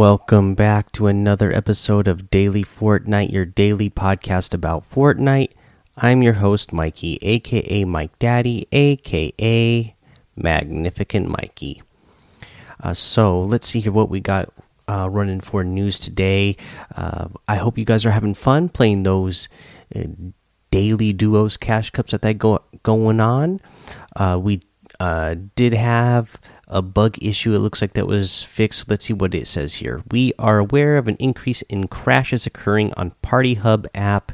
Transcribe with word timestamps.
Welcome 0.00 0.54
back 0.54 0.92
to 0.92 1.08
another 1.08 1.52
episode 1.52 2.08
of 2.08 2.30
Daily 2.30 2.64
Fortnite, 2.64 3.30
your 3.30 3.44
daily 3.44 3.90
podcast 3.90 4.54
about 4.54 4.90
Fortnite. 4.90 5.50
I'm 5.94 6.22
your 6.22 6.32
host, 6.32 6.72
Mikey, 6.72 7.18
aka 7.20 7.84
Mike 7.84 8.18
Daddy, 8.18 8.66
aka 8.72 9.94
Magnificent 10.34 11.28
Mikey. 11.28 11.82
Uh, 12.82 12.94
so 12.94 13.42
let's 13.42 13.66
see 13.66 13.80
here 13.80 13.92
what 13.92 14.08
we 14.08 14.20
got 14.20 14.48
uh, 14.88 15.06
running 15.10 15.40
for 15.42 15.64
news 15.64 15.98
today. 15.98 16.56
Uh, 16.96 17.28
I 17.46 17.56
hope 17.56 17.76
you 17.76 17.84
guys 17.84 18.06
are 18.06 18.12
having 18.12 18.32
fun 18.32 18.70
playing 18.70 19.02
those 19.02 19.50
uh, 19.94 20.04
daily 20.70 21.12
duos 21.12 21.58
cash 21.58 21.90
cups 21.90 22.12
that 22.12 22.22
they 22.22 22.32
go 22.32 22.64
going 22.82 23.20
on. 23.20 23.60
Uh, 24.16 24.40
we 24.42 24.62
uh, 24.98 25.34
did 25.56 25.74
have 25.74 26.40
a 26.70 26.80
bug 26.80 27.18
issue. 27.20 27.54
It 27.54 27.58
looks 27.58 27.82
like 27.82 27.92
that 27.92 28.06
was 28.06 28.42
fixed. 28.42 28.88
Let's 28.88 29.04
see 29.04 29.12
what 29.12 29.34
it 29.34 29.46
says 29.46 29.74
here. 29.74 30.02
We 30.10 30.32
are 30.38 30.58
aware 30.58 30.96
of 30.96 31.08
an 31.08 31.16
increase 31.16 31.62
in 31.62 31.88
crashes 31.88 32.46
occurring 32.46 32.94
on 32.96 33.10
Party 33.22 33.54
Hub 33.54 33.86
app 33.94 34.32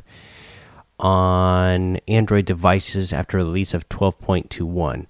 on 1.01 1.97
Android 2.07 2.45
devices 2.45 3.13
after 3.13 3.39
release 3.39 3.75
of 3.75 3.89
12.21. 3.89 5.07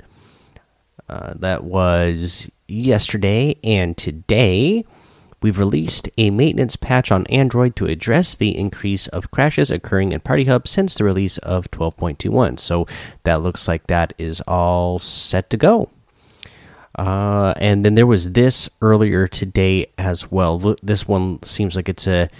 Uh, 1.08 1.34
that 1.36 1.64
was 1.64 2.50
yesterday, 2.66 3.56
and 3.62 3.96
today 3.96 4.84
we've 5.42 5.58
released 5.58 6.08
a 6.18 6.30
maintenance 6.30 6.74
patch 6.74 7.12
on 7.12 7.26
Android 7.26 7.76
to 7.76 7.86
address 7.86 8.34
the 8.34 8.56
increase 8.56 9.06
of 9.08 9.30
crashes 9.30 9.70
occurring 9.70 10.12
in 10.12 10.20
Party 10.20 10.44
Hub 10.44 10.66
since 10.66 10.94
the 10.94 11.04
release 11.04 11.38
of 11.38 11.70
12.21. 11.70 12.58
So 12.58 12.86
that 13.22 13.42
looks 13.42 13.68
like 13.68 13.86
that 13.86 14.14
is 14.18 14.40
all 14.42 14.98
set 14.98 15.50
to 15.50 15.56
go. 15.56 15.90
Uh, 16.96 17.52
and 17.58 17.84
then 17.84 17.94
there 17.94 18.06
was 18.06 18.32
this 18.32 18.68
earlier 18.80 19.28
today 19.28 19.86
as 19.98 20.30
well. 20.30 20.76
This 20.82 21.06
one 21.06 21.42
seems 21.42 21.76
like 21.76 21.88
it's 21.88 22.06
a, 22.06 22.30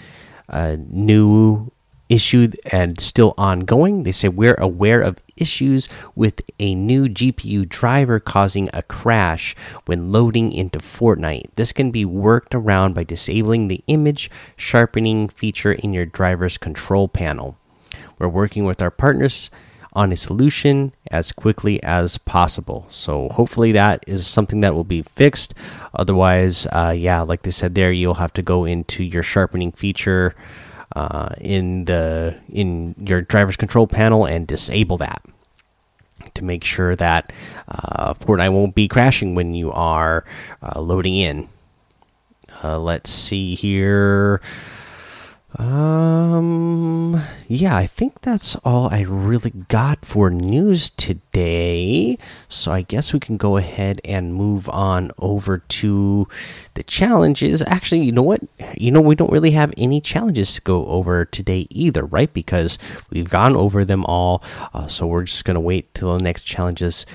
a 0.49 0.77
new 0.77 1.71
issue 2.09 2.49
and 2.71 2.99
still 2.99 3.33
ongoing. 3.37 4.03
They 4.03 4.11
say 4.11 4.29
we're 4.29 4.55
aware 4.55 5.01
of 5.01 5.21
issues 5.35 5.87
with 6.15 6.41
a 6.59 6.73
new 6.73 7.07
GPU 7.07 7.67
driver 7.69 8.19
causing 8.19 8.69
a 8.73 8.81
crash 8.81 9.55
when 9.85 10.11
loading 10.11 10.51
into 10.51 10.79
Fortnite. 10.79 11.49
This 11.55 11.71
can 11.71 11.91
be 11.91 12.05
worked 12.05 12.55
around 12.55 12.95
by 12.95 13.03
disabling 13.03 13.67
the 13.67 13.83
image 13.87 14.31
sharpening 14.55 15.29
feature 15.29 15.73
in 15.73 15.93
your 15.93 16.05
driver's 16.05 16.57
control 16.57 17.07
panel. 17.07 17.57
We're 18.17 18.27
working 18.27 18.65
with 18.65 18.81
our 18.81 18.91
partners 18.91 19.51
on 19.97 20.11
a 20.11 20.15
solution 20.15 20.93
as 21.09 21.31
quickly 21.31 21.81
as 21.81 22.19
possible. 22.19 22.85
So 22.87 23.29
hopefully 23.29 23.71
that 23.71 24.03
is 24.05 24.27
something 24.27 24.61
that 24.61 24.75
will 24.75 24.83
be 24.83 25.01
fixed. 25.01 25.55
Otherwise, 25.95 26.67
uh, 26.67 26.93
yeah, 26.95 27.21
like 27.21 27.41
they 27.41 27.51
said 27.51 27.73
there, 27.73 27.91
you'll 27.91 28.21
have 28.21 28.33
to 28.33 28.43
go 28.43 28.63
into 28.63 29.03
your 29.03 29.23
sharpening 29.23 29.71
feature 29.71 30.35
uh, 30.95 31.29
in 31.41 31.85
the 31.85 32.37
in 32.47 32.93
your 32.99 33.21
driver's 33.21 33.57
control 33.57 33.87
panel 33.87 34.25
and 34.25 34.45
disable 34.45 34.97
that 34.97 35.25
to 36.35 36.43
make 36.43 36.63
sure 36.63 36.95
that 36.95 37.33
uh, 37.67 38.13
Fortnite 38.13 38.53
won't 38.53 38.75
be 38.75 38.87
crashing 38.87 39.33
when 39.33 39.55
you 39.55 39.71
are 39.71 40.23
uh, 40.61 40.79
loading 40.79 41.15
in. 41.15 41.49
Uh, 42.63 42.77
let's 42.77 43.09
see 43.09 43.55
here. 43.55 44.41
Um, 45.55 47.23
yeah, 47.47 47.77
I 47.77 47.87
think 47.87 48.21
that's 48.21 48.57
all 48.57 48.89
I 48.91 49.01
really 49.01 49.51
got 49.51 50.05
for 50.05 50.29
news 50.29 50.89
today. 50.89 52.17
So 52.49 52.71
I 52.73 52.81
guess 52.81 53.13
we 53.13 53.19
can 53.19 53.37
go 53.37 53.55
ahead 53.55 54.01
and 54.03 54.33
move 54.33 54.67
on 54.69 55.11
over 55.17 55.59
to 55.59 56.27
the 56.73 56.83
challenges. 56.83 57.63
Actually, 57.65 58.01
you 58.01 58.11
know 58.11 58.21
what? 58.21 58.41
You 58.75 58.91
know, 58.91 59.01
we 59.01 59.15
don't 59.15 59.31
really 59.31 59.51
have 59.51 59.73
any 59.77 60.01
challenges 60.01 60.53
to 60.55 60.61
go 60.61 60.85
over 60.87 61.23
today 61.23 61.65
either, 61.69 62.03
right? 62.05 62.31
Because 62.33 62.77
we've 63.09 63.29
gone 63.29 63.55
over 63.55 63.85
them 63.85 64.03
all. 64.05 64.43
Uh, 64.73 64.87
so 64.87 65.07
we're 65.07 65.23
just 65.23 65.45
going 65.45 65.55
to 65.55 65.61
wait 65.61 65.93
till 65.93 66.17
the 66.17 66.23
next 66.23 66.43
challenges 66.43 67.05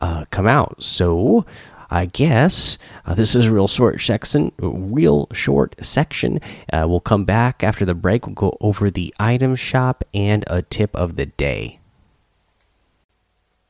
uh, 0.00 0.24
come 0.30 0.46
out. 0.46 0.82
So 0.82 1.46
I 1.92 2.06
guess 2.06 2.78
uh, 3.04 3.12
this 3.14 3.36
is 3.36 3.46
a 3.46 3.52
real 3.52 3.68
short 3.68 4.00
section. 4.00 4.52
Real 4.58 5.28
short 5.34 5.76
section. 5.84 6.40
Uh, 6.72 6.86
we'll 6.88 7.00
come 7.00 7.26
back 7.26 7.62
after 7.62 7.84
the 7.84 7.94
break. 7.94 8.26
We'll 8.26 8.34
go 8.34 8.56
over 8.62 8.90
the 8.90 9.14
item 9.20 9.56
shop 9.56 10.02
and 10.14 10.42
a 10.46 10.62
tip 10.62 10.96
of 10.96 11.16
the 11.16 11.26
day. 11.26 11.80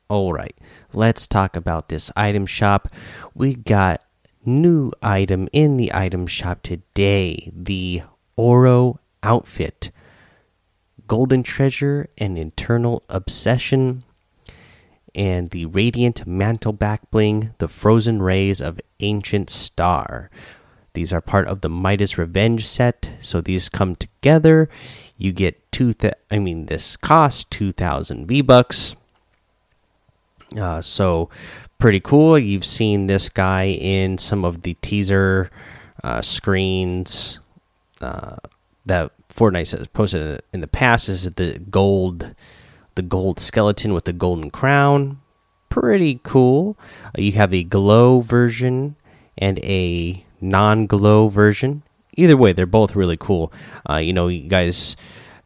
All 0.08 0.32
right, 0.32 0.56
let's 0.92 1.26
talk 1.26 1.56
about 1.56 1.88
this 1.88 2.12
item 2.14 2.46
shop. 2.46 2.86
We 3.34 3.56
got 3.56 4.04
new 4.44 4.92
item 5.02 5.48
in 5.52 5.76
the 5.76 5.92
item 5.92 6.28
shop 6.28 6.62
today. 6.62 7.50
The 7.52 8.02
Oro 8.36 9.00
outfit, 9.24 9.90
Golden 11.08 11.42
Treasure, 11.42 12.08
and 12.18 12.38
Internal 12.38 13.02
Obsession 13.08 14.04
and 15.14 15.50
the 15.50 15.66
radiant 15.66 16.26
mantle 16.26 16.72
back 16.72 17.10
bling, 17.10 17.54
the 17.58 17.68
frozen 17.68 18.22
rays 18.22 18.60
of 18.60 18.80
ancient 19.00 19.50
star. 19.50 20.30
These 20.94 21.12
are 21.12 21.20
part 21.20 21.48
of 21.48 21.62
the 21.62 21.70
Midas 21.70 22.18
Revenge 22.18 22.68
set, 22.68 23.12
so 23.20 23.40
these 23.40 23.68
come 23.68 23.96
together. 23.96 24.68
You 25.16 25.32
get 25.32 25.72
two. 25.72 25.94
I 26.30 26.38
mean, 26.38 26.66
this 26.66 26.96
costs 26.96 27.44
two 27.44 27.72
thousand 27.72 28.26
V 28.26 28.42
bucks. 28.42 28.94
Uh, 30.54 30.82
so 30.82 31.30
pretty 31.78 32.00
cool. 32.00 32.38
You've 32.38 32.66
seen 32.66 33.06
this 33.06 33.30
guy 33.30 33.68
in 33.68 34.18
some 34.18 34.44
of 34.44 34.62
the 34.62 34.74
teaser 34.82 35.50
uh, 36.04 36.20
screens 36.20 37.40
uh, 38.02 38.36
that 38.84 39.12
Fortnite 39.30 39.70
has 39.78 39.86
posted 39.88 40.42
in 40.52 40.60
the 40.60 40.66
past. 40.66 41.08
Is 41.08 41.24
the 41.24 41.58
gold 41.70 42.34
the 42.94 43.02
gold 43.02 43.40
skeleton 43.40 43.92
with 43.92 44.04
the 44.04 44.12
golden 44.12 44.50
crown. 44.50 45.20
Pretty 45.68 46.20
cool. 46.22 46.76
Uh, 47.06 47.22
you 47.22 47.32
have 47.32 47.54
a 47.54 47.62
glow 47.62 48.20
version 48.20 48.96
and 49.38 49.58
a 49.60 50.24
non 50.40 50.86
glow 50.86 51.28
version. 51.28 51.82
Either 52.16 52.36
way, 52.36 52.52
they're 52.52 52.66
both 52.66 52.94
really 52.94 53.16
cool. 53.16 53.52
Uh, 53.88 53.96
you 53.96 54.12
know, 54.12 54.28
you 54.28 54.48
guys 54.48 54.96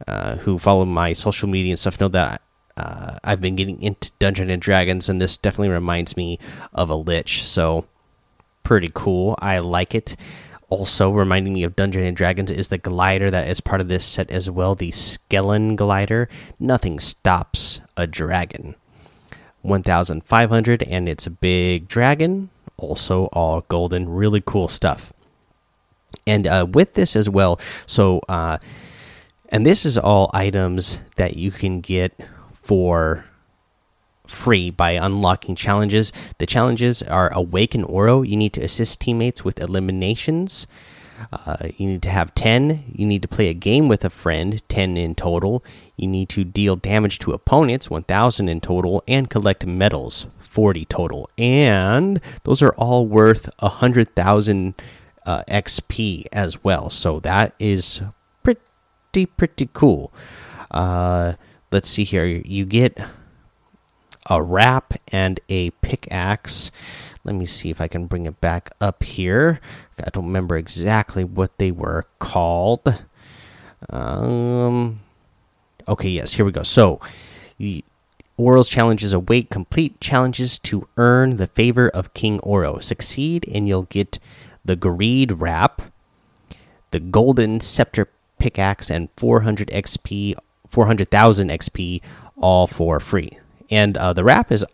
uh, 0.06 0.36
who 0.36 0.58
follow 0.58 0.84
my 0.84 1.12
social 1.12 1.48
media 1.48 1.72
and 1.72 1.78
stuff 1.78 2.00
know 2.00 2.08
that 2.08 2.42
uh, 2.76 3.18
I've 3.24 3.40
been 3.40 3.56
getting 3.56 3.80
into 3.82 4.12
Dungeon 4.18 4.50
and 4.50 4.60
Dragons, 4.60 5.08
and 5.08 5.20
this 5.20 5.36
definitely 5.36 5.70
reminds 5.70 6.16
me 6.16 6.38
of 6.74 6.90
a 6.90 6.96
Lich. 6.96 7.44
So, 7.44 7.86
pretty 8.62 8.90
cool. 8.92 9.36
I 9.38 9.58
like 9.60 9.94
it 9.94 10.16
also 10.68 11.10
reminding 11.10 11.52
me 11.52 11.62
of 11.64 11.76
Dungeon 11.76 12.04
and 12.04 12.16
Dragons 12.16 12.50
is 12.50 12.68
the 12.68 12.78
glider 12.78 13.30
that 13.30 13.48
is 13.48 13.60
part 13.60 13.80
of 13.80 13.88
this 13.88 14.04
set 14.04 14.30
as 14.30 14.50
well, 14.50 14.74
the 14.74 14.90
Skellen 14.90 15.76
glider. 15.76 16.28
Nothing 16.58 16.98
stops 16.98 17.80
a 17.96 18.06
dragon. 18.06 18.74
1500 19.62 20.82
and 20.84 21.08
it's 21.08 21.26
a 21.26 21.30
big 21.30 21.88
dragon, 21.88 22.50
also 22.76 23.26
all 23.26 23.62
golden, 23.62 24.08
really 24.08 24.42
cool 24.44 24.68
stuff. 24.68 25.12
And 26.26 26.46
uh, 26.46 26.66
with 26.70 26.94
this 26.94 27.16
as 27.16 27.28
well, 27.28 27.60
so 27.86 28.20
uh, 28.28 28.58
and 29.48 29.64
this 29.64 29.84
is 29.84 29.96
all 29.96 30.30
items 30.34 31.00
that 31.16 31.36
you 31.36 31.50
can 31.50 31.80
get 31.80 32.18
for 32.52 33.24
free 34.26 34.70
by 34.70 34.92
unlocking 34.92 35.54
challenges. 35.54 36.12
The 36.38 36.46
challenges 36.46 37.02
are 37.02 37.32
Awaken 37.32 37.84
Oro. 37.84 38.22
You 38.22 38.36
need 38.36 38.52
to 38.54 38.62
assist 38.62 39.00
teammates 39.00 39.44
with 39.44 39.60
eliminations. 39.60 40.66
Uh, 41.32 41.68
you 41.76 41.86
need 41.86 42.02
to 42.02 42.10
have 42.10 42.34
10. 42.34 42.84
You 42.92 43.06
need 43.06 43.22
to 43.22 43.28
play 43.28 43.48
a 43.48 43.54
game 43.54 43.88
with 43.88 44.04
a 44.04 44.10
friend, 44.10 44.62
10 44.68 44.96
in 44.96 45.14
total. 45.14 45.64
You 45.96 46.06
need 46.06 46.28
to 46.30 46.44
deal 46.44 46.76
damage 46.76 47.18
to 47.20 47.32
opponents, 47.32 47.90
1,000 47.90 48.48
in 48.48 48.60
total, 48.60 49.02
and 49.08 49.30
collect 49.30 49.66
medals, 49.66 50.26
40 50.40 50.84
total. 50.86 51.30
And 51.38 52.20
those 52.44 52.62
are 52.62 52.72
all 52.72 53.06
worth 53.06 53.50
100,000 53.60 54.74
uh, 55.24 55.42
XP 55.48 56.26
as 56.32 56.62
well. 56.62 56.90
So 56.90 57.20
that 57.20 57.54
is 57.58 58.02
pretty, 58.42 59.26
pretty 59.26 59.68
cool. 59.72 60.12
Uh, 60.70 61.34
let's 61.72 61.88
see 61.88 62.04
here. 62.04 62.26
You 62.26 62.64
get 62.64 62.98
a 64.26 64.42
wrap 64.42 64.94
and 65.12 65.40
a 65.48 65.70
pickaxe. 65.70 66.70
Let 67.24 67.34
me 67.34 67.46
see 67.46 67.70
if 67.70 67.80
I 67.80 67.88
can 67.88 68.06
bring 68.06 68.26
it 68.26 68.40
back 68.40 68.70
up 68.80 69.02
here. 69.02 69.60
I 69.98 70.10
don't 70.10 70.26
remember 70.26 70.56
exactly 70.56 71.24
what 71.24 71.58
they 71.58 71.70
were 71.70 72.04
called. 72.18 73.02
Um. 73.90 75.00
Okay, 75.88 76.08
yes, 76.08 76.34
here 76.34 76.44
we 76.44 76.52
go. 76.52 76.64
So, 76.64 77.00
Oro's 78.36 78.68
challenges 78.68 79.12
await 79.12 79.50
complete 79.50 80.00
challenges 80.00 80.58
to 80.60 80.88
earn 80.96 81.36
the 81.36 81.46
favor 81.46 81.88
of 81.88 82.14
King 82.14 82.40
Oro. 82.40 82.78
Succeed, 82.78 83.48
and 83.52 83.68
you'll 83.68 83.84
get 83.84 84.18
the 84.64 84.76
Greed 84.76 85.40
Wrap, 85.40 85.82
the 86.90 86.98
Golden 86.98 87.60
Scepter 87.60 88.08
Pickaxe, 88.38 88.90
and 88.90 89.08
400 89.16 89.68
XP, 89.68 90.34
400,000 90.68 91.50
XP, 91.50 92.02
all 92.36 92.66
for 92.66 92.98
free 92.98 93.38
and 93.70 93.96
uh, 93.96 94.12
the 94.12 94.24
wrap 94.24 94.52
is 94.52 94.64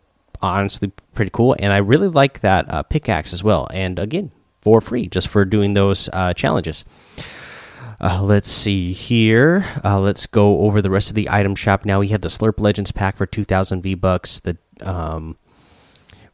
honestly 0.40 0.90
pretty 1.14 1.30
cool 1.32 1.54
and 1.58 1.72
i 1.72 1.76
really 1.76 2.08
like 2.08 2.40
that 2.40 2.68
uh, 2.68 2.82
pickaxe 2.82 3.32
as 3.32 3.44
well 3.44 3.68
and 3.72 3.98
again 3.98 4.32
for 4.62 4.80
free 4.80 5.08
just 5.08 5.28
for 5.28 5.44
doing 5.44 5.74
those 5.74 6.08
uh, 6.12 6.32
challenges. 6.32 6.84
Uh, 8.00 8.22
let's 8.22 8.50
see 8.50 8.92
here. 8.92 9.66
Uh, 9.84 10.00
let's 10.00 10.26
go 10.26 10.60
over 10.60 10.80
the 10.80 10.90
rest 10.90 11.10
of 11.10 11.14
the 11.14 11.28
item 11.28 11.54
shop 11.54 11.84
now. 11.84 12.00
We 12.00 12.08
have 12.08 12.20
the 12.20 12.28
Slurp 12.28 12.58
Legends 12.58 12.90
pack 12.90 13.16
for 13.16 13.26
2,000 13.26 13.82
V 13.82 13.94
bucks. 13.94 14.40
The 14.40 14.56
um, 14.80 15.36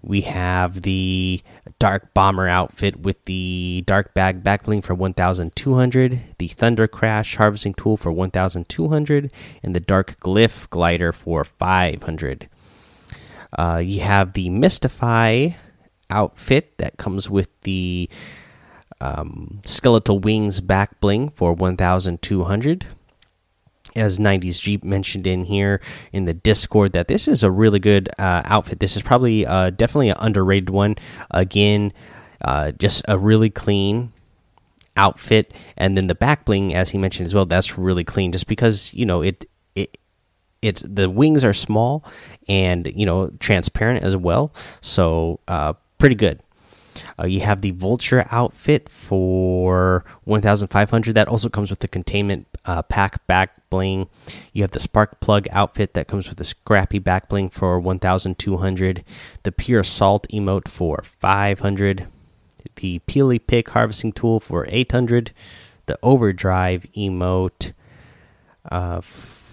we 0.00 0.22
have 0.22 0.82
the 0.82 1.43
Dark 1.78 2.12
Bomber 2.12 2.48
outfit 2.48 3.00
with 3.00 3.25
the 3.25 3.84
Dark 3.86 4.12
Bag 4.12 4.42
back 4.42 4.64
bling 4.64 4.82
for 4.82 4.94
1,200, 4.94 6.20
the 6.38 6.48
Thunder 6.48 6.88
Crash 6.88 7.36
harvesting 7.36 7.75
tool 7.75 7.96
for 7.96 8.10
1,200, 8.10 9.30
and 9.62 9.76
the 9.76 9.80
Dark 9.80 10.19
Glyph 10.20 10.69
glider 10.70 11.12
for 11.12 11.44
500. 11.44 12.48
Uh, 13.56 13.80
you 13.84 14.00
have 14.00 14.32
the 14.32 14.50
Mystify 14.50 15.50
outfit 16.10 16.76
that 16.78 16.96
comes 16.96 17.30
with 17.30 17.48
the 17.62 18.08
um, 19.00 19.60
skeletal 19.64 20.19
wings 20.19 20.60
back 20.60 20.98
bling 21.00 21.28
for 21.30 21.52
1200 21.52 22.86
as 23.96 24.19
90s 24.19 24.61
jeep 24.61 24.85
mentioned 24.85 25.26
in 25.26 25.44
here 25.44 25.81
in 26.12 26.25
the 26.25 26.35
discord 26.35 26.93
that 26.93 27.08
this 27.08 27.29
is 27.29 27.43
a 27.43 27.50
really 27.50 27.79
good 27.79 28.08
uh, 28.19 28.43
outfit. 28.44 28.81
This 28.81 28.96
is 28.96 29.02
probably 29.02 29.46
uh, 29.46 29.70
definitely 29.70 30.11
an 30.11 30.17
underrated 30.20 30.70
one. 30.70 30.96
Again 31.31 31.93
uh, 32.40 32.73
just 32.73 33.02
a 33.08 33.19
really 33.19 33.50
clean 33.50 34.12
outfit. 34.96 35.52
And 35.76 35.96
then 35.96 36.06
the 36.06 36.14
back 36.14 36.44
bling 36.44 36.75
as 36.75 36.90
he 36.90 36.99
mentioned 36.99 37.26
as 37.26 37.35
well 37.35 37.46
that's 37.46 37.79
really 37.79 38.05
clean 38.05 38.32
just 38.32 38.46
because 38.46 38.93
you 38.94 39.06
know 39.06 39.23
it 39.23 39.46
it 39.75 39.99
it's 40.61 40.82
the 40.82 41.08
wings 41.08 41.44
are 41.44 41.55
small 41.55 42.05
and 42.49 42.90
you 42.94 43.06
know 43.06 43.31
transparent 43.38 44.05
as 44.05 44.17
well. 44.17 44.52
So 44.81 45.40
uh, 45.49 45.75
pretty 45.99 46.17
good 46.17 46.40
uh, 47.18 47.26
you 47.26 47.40
have 47.40 47.60
the 47.60 47.72
Vulture 47.72 48.26
outfit 48.30 48.88
for 48.88 50.04
1,500. 50.24 51.14
That 51.14 51.28
also 51.28 51.48
comes 51.48 51.70
with 51.70 51.80
the 51.80 51.88
containment 51.88 52.46
uh, 52.64 52.82
pack 52.82 53.26
back 53.26 53.68
bling. 53.70 54.08
You 54.52 54.62
have 54.62 54.72
the 54.72 54.78
Spark 54.78 55.20
Plug 55.20 55.46
outfit 55.50 55.94
that 55.94 56.08
comes 56.08 56.28
with 56.28 56.38
the 56.38 56.44
Scrappy 56.44 56.98
back 56.98 57.28
bling 57.28 57.50
for 57.50 57.78
1,200. 57.80 59.04
The 59.42 59.52
Pure 59.52 59.84
Salt 59.84 60.26
emote 60.32 60.68
for 60.68 61.02
500. 61.02 62.06
The 62.76 63.00
Peely 63.00 63.44
Pick 63.44 63.70
harvesting 63.70 64.12
tool 64.12 64.40
for 64.40 64.66
800. 64.68 65.32
The 65.86 65.98
Overdrive 66.02 66.86
emote 66.96 67.72
uh, 68.70 69.00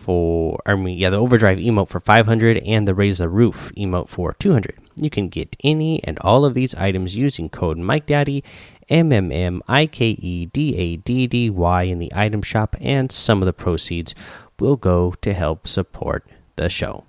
for, 0.06 0.62
I 0.68 0.75
mean, 0.75 1.00
yeah, 1.00 1.10
the 1.10 1.18
Overdrive 1.18 1.57
emote 1.57 1.90
for 1.90 2.00
500 2.00 2.57
and 2.60 2.88
the 2.88 2.94
Raise 2.94 3.18
the 3.18 3.28
Roof 3.28 3.72
emote 3.75 4.07
for 4.07 4.34
200. 4.38 4.78
You 4.96 5.10
can 5.10 5.30
get 5.30 5.56
any 5.63 6.04
and 6.04 6.19
all 6.19 6.46
of 6.46 6.54
these 6.54 6.75
items 6.75 7.16
using 7.16 7.50
code 7.50 7.78
MikeDaddy, 7.78 8.44
M 8.88 9.12
M 9.12 9.31
M 9.31 9.63
I 9.68 9.88
K 9.88 10.10
E 10.10 10.46
D 10.46 10.78
A 10.78 10.98
D 10.98 11.25
D 11.25 11.50
Y 11.50 11.84
in 11.84 11.98
the 11.98 12.12
item 12.13 12.44
shop, 12.44 12.75
and 12.80 13.12
some 13.12 13.42
of 13.42 13.48
the 13.48 13.54
proceeds 13.54 14.13
will 14.60 14.75
go 14.78 15.16
to 15.22 15.34
help 15.34 15.68
support 15.68 16.24
the 16.56 16.69
show. 16.69 17.04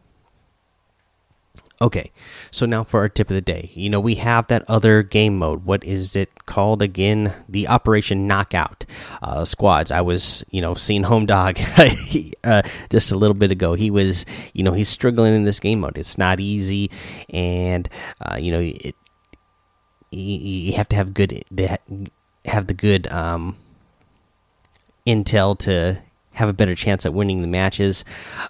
Okay, 1.79 2.11
so 2.51 2.65
now 2.65 2.85
for 2.85 3.01
our 3.01 3.09
tip 3.09 3.29
of 3.29 3.35
the 3.35 3.43
day. 3.43 3.71
You 3.75 3.91
know, 3.91 4.01
we 4.01 4.15
have 4.15 4.47
that 4.47 4.65
other 4.67 5.03
game 5.03 5.37
mode. 5.37 5.67
What 5.67 5.85
is 5.85 6.17
it 6.17 6.47
called 6.47 6.81
again? 6.81 7.35
The 7.51 7.69
Operation 7.69 8.27
Knockout 8.27 8.87
uh, 9.23 9.45
squads. 9.45 9.91
I 9.91 10.01
was, 10.01 10.43
you 10.51 10.63
know, 10.63 10.73
seeing 10.73 11.03
Home 11.03 11.27
Dog 11.27 11.59
uh, 12.45 12.63
just 12.89 13.13
a 13.13 13.17
little 13.17 13.35
bit 13.35 13.53
ago. 13.53 13.75
He 13.75 13.91
was, 13.91 14.25
you 14.55 14.63
know, 14.63 14.73
he's 14.73 14.89
struggling 14.89 15.35
in 15.35 15.45
this 15.45 15.61
game 15.61 15.81
mode. 15.81 15.99
It's 15.99 16.17
not 16.17 16.41
easy, 16.41 16.91
and 17.29 17.91
uh, 18.23 18.37
you 18.37 18.53
know, 18.53 18.61
it, 18.61 18.95
you, 20.11 20.73
have 20.73 20.89
to 20.89 20.97
have 20.97 21.13
good, 21.13 21.45
have 22.47 22.69
the 22.69 22.75
good 22.75 23.07
um, 23.09 23.55
intel 25.07 25.59
to 25.59 25.99
have 26.33 26.49
a 26.49 26.55
better 26.55 26.75
chance 26.75 27.05
at 27.05 27.13
winning 27.13 27.43
the 27.43 27.49
matches. 27.49 28.03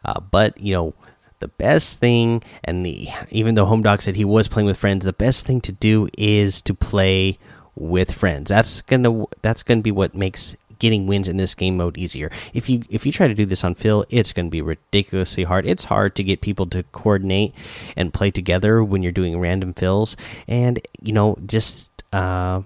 Uh, 0.04 0.20
but 0.20 0.60
you 0.60 0.72
know 0.72 0.94
the 1.40 1.48
best 1.48 1.98
thing, 1.98 2.42
and 2.64 2.86
even 3.30 3.54
though 3.54 3.66
Home 3.66 3.82
Dog 3.82 4.02
said 4.02 4.16
he 4.16 4.24
was 4.24 4.48
playing 4.48 4.66
with 4.66 4.78
friends, 4.78 5.04
the 5.04 5.12
best 5.12 5.46
thing 5.46 5.60
to 5.62 5.72
do 5.72 6.08
is 6.16 6.62
to 6.62 6.74
play 6.74 7.38
with 7.74 8.12
friends. 8.12 8.48
That's 8.48 8.80
gonna 8.82 9.24
that's 9.42 9.62
gonna 9.62 9.82
be 9.82 9.92
what 9.92 10.14
makes 10.14 10.56
getting 10.78 11.06
wins 11.06 11.28
in 11.28 11.36
this 11.36 11.54
game 11.54 11.76
mode 11.76 11.96
easier. 11.98 12.30
If 12.52 12.68
you 12.68 12.82
if 12.88 13.06
you 13.06 13.12
try 13.12 13.28
to 13.28 13.34
do 13.34 13.46
this 13.46 13.64
on 13.64 13.74
fill, 13.74 14.04
it's 14.10 14.32
going 14.32 14.46
to 14.46 14.50
be 14.50 14.62
ridiculously 14.62 15.44
hard. 15.44 15.66
It's 15.66 15.84
hard 15.84 16.14
to 16.16 16.24
get 16.24 16.40
people 16.40 16.66
to 16.68 16.82
coordinate 16.84 17.54
and 17.96 18.12
play 18.12 18.30
together 18.30 18.82
when 18.82 19.02
you're 19.02 19.12
doing 19.12 19.38
random 19.38 19.74
fills, 19.74 20.16
and 20.48 20.80
you 21.00 21.12
know 21.12 21.36
just. 21.46 21.92
Uh, 22.12 22.62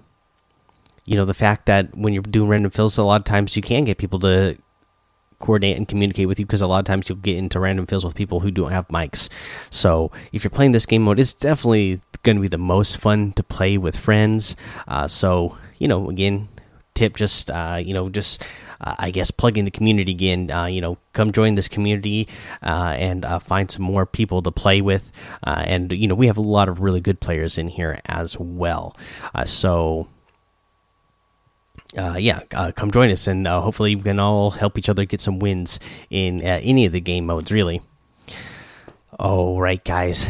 you 1.03 1.17
know 1.17 1.25
the 1.25 1.33
fact 1.33 1.65
that 1.65 1.97
when 1.97 2.13
you're 2.13 2.21
doing 2.21 2.47
random 2.47 2.71
fills, 2.71 2.97
a 2.97 3.03
lot 3.03 3.19
of 3.19 3.25
times 3.25 3.55
you 3.55 3.61
can 3.61 3.83
get 3.83 3.97
people 3.97 4.19
to 4.19 4.55
coordinate 5.41 5.77
and 5.77 5.87
communicate 5.87 6.27
with 6.27 6.39
you 6.39 6.45
because 6.45 6.61
a 6.61 6.67
lot 6.67 6.79
of 6.79 6.85
times 6.85 7.09
you'll 7.09 7.17
get 7.17 7.37
into 7.37 7.59
random 7.59 7.85
fields 7.85 8.05
with 8.05 8.15
people 8.15 8.39
who 8.39 8.51
don't 8.51 8.71
have 8.71 8.87
mics. 8.87 9.29
So 9.69 10.11
if 10.31 10.43
you're 10.43 10.51
playing 10.51 10.71
this 10.71 10.85
game 10.85 11.03
mode, 11.03 11.19
it's 11.19 11.33
definitely 11.33 12.01
going 12.23 12.35
to 12.37 12.41
be 12.41 12.47
the 12.47 12.57
most 12.57 12.97
fun 12.97 13.33
to 13.33 13.43
play 13.43 13.77
with 13.77 13.97
friends. 13.97 14.55
Uh, 14.87 15.07
so 15.07 15.57
you 15.79 15.87
know, 15.87 16.09
again, 16.09 16.47
tip 16.93 17.15
just 17.15 17.49
uh, 17.49 17.79
you 17.83 17.93
know 17.93 18.09
just. 18.09 18.43
Uh, 18.83 18.95
I 18.97 19.11
guess 19.11 19.29
plugging 19.29 19.65
the 19.65 19.69
community 19.69 20.11
again. 20.11 20.49
Uh, 20.49 20.65
you 20.65 20.81
know, 20.81 20.97
come 21.13 21.31
join 21.31 21.53
this 21.53 21.67
community 21.67 22.27
uh, 22.63 22.95
and 22.97 23.23
uh, 23.23 23.37
find 23.37 23.69
some 23.69 23.83
more 23.83 24.07
people 24.07 24.41
to 24.41 24.49
play 24.49 24.81
with. 24.81 25.11
and 25.43 25.91
you 25.91 26.07
know, 26.07 26.15
we 26.15 26.25
have 26.25 26.37
a 26.37 26.41
lot 26.41 26.67
of 26.67 26.79
really 26.79 26.99
good 26.99 27.19
players 27.19 27.59
in 27.59 27.67
here 27.67 27.99
as 28.07 28.39
well. 28.39 28.97
so 29.45 30.07
uh, 31.97 32.15
yeah, 32.17 32.41
uh, 32.53 32.71
come 32.73 32.89
join 32.89 33.09
us, 33.11 33.27
and 33.27 33.47
uh, 33.47 33.61
hopefully 33.61 33.95
we 33.95 34.01
can 34.01 34.19
all 34.19 34.51
help 34.51 34.77
each 34.77 34.89
other 34.89 35.05
get 35.05 35.19
some 35.19 35.39
wins 35.39 35.79
in 36.09 36.39
uh, 36.41 36.59
any 36.63 36.85
of 36.85 36.91
the 36.91 37.01
game 37.01 37.25
modes. 37.25 37.51
Really. 37.51 37.81
All 39.19 39.59
right, 39.59 39.83
guys, 39.83 40.25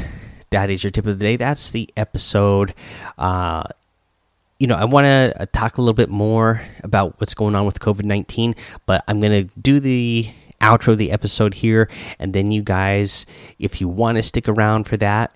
that 0.49 0.69
is 0.69 0.83
your 0.83 0.91
tip 0.91 1.05
of 1.05 1.19
the 1.19 1.23
day. 1.23 1.35
That's 1.37 1.71
the 1.71 1.89
episode. 1.95 2.73
Uh, 3.18 3.63
you 4.59 4.68
know, 4.68 4.75
I 4.75 4.85
want 4.85 5.06
to 5.06 5.33
uh, 5.39 5.45
talk 5.53 5.77
a 5.77 5.81
little 5.81 5.94
bit 5.94 6.09
more 6.09 6.61
about 6.83 7.19
what's 7.19 7.33
going 7.33 7.56
on 7.56 7.65
with 7.65 7.80
COVID 7.80 8.06
nineteen, 8.06 8.56
but 8.85 9.03
I'm 9.07 9.19
gonna 9.19 9.44
do 9.44 9.80
the 9.80 10.30
outro 10.59 10.89
of 10.94 10.97
the 10.97 11.11
episode 11.11 11.53
here, 11.53 11.89
and 12.18 12.33
then 12.33 12.51
you 12.51 12.63
guys, 12.63 13.25
if 13.59 13.80
you 13.80 13.87
want 13.87 14.18
to 14.18 14.23
stick 14.23 14.47
around 14.47 14.85
for 14.85 14.97
that, 14.97 15.31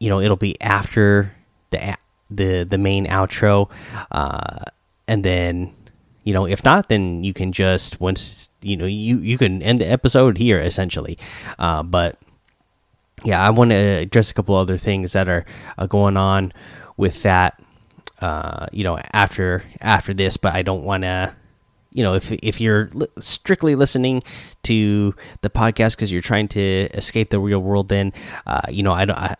you 0.00 0.08
know, 0.08 0.20
it'll 0.20 0.36
be 0.36 0.60
after 0.60 1.34
the 1.70 1.96
the 2.30 2.64
the 2.68 2.78
main 2.78 3.06
outro 3.06 3.70
and 5.06 5.24
then 5.24 5.72
you 6.24 6.32
know 6.32 6.46
if 6.46 6.64
not 6.64 6.88
then 6.88 7.22
you 7.24 7.32
can 7.32 7.52
just 7.52 8.00
once 8.00 8.50
you 8.62 8.76
know 8.76 8.86
you 8.86 9.18
you 9.18 9.38
can 9.38 9.62
end 9.62 9.80
the 9.80 9.86
episode 9.90 10.38
here 10.38 10.58
essentially. 10.58 11.18
Uh, 11.58 11.82
but 11.82 12.18
yeah 13.24 13.40
i 13.46 13.48
want 13.48 13.70
to 13.70 13.76
address 13.76 14.30
a 14.30 14.34
couple 14.34 14.54
other 14.54 14.76
things 14.76 15.12
that 15.12 15.28
are 15.28 15.44
uh, 15.78 15.86
going 15.86 16.16
on 16.16 16.52
with 16.96 17.22
that 17.22 17.62
uh, 18.20 18.66
you 18.72 18.84
know 18.84 18.98
after 19.12 19.62
after 19.80 20.14
this. 20.14 20.36
But 20.36 20.54
i 20.54 20.62
don't 20.62 20.84
want 20.84 21.02
to 21.02 21.34
you 21.94 22.02
know 22.02 22.14
if 22.14 22.32
if 22.32 22.60
you're 22.60 22.90
li 22.92 23.06
strictly 23.18 23.74
listening 23.74 24.22
to 24.64 25.14
the 25.40 25.48
podcast 25.48 25.96
because 25.96 26.12
you're 26.12 26.20
trying 26.20 26.48
to 26.48 26.88
escape 26.92 27.30
the 27.30 27.40
real 27.40 27.60
world 27.60 27.88
then 27.88 28.12
uh, 28.46 28.62
you 28.68 28.82
know 28.82 28.92
i 28.92 29.04
don't 29.04 29.18
I, 29.18 29.36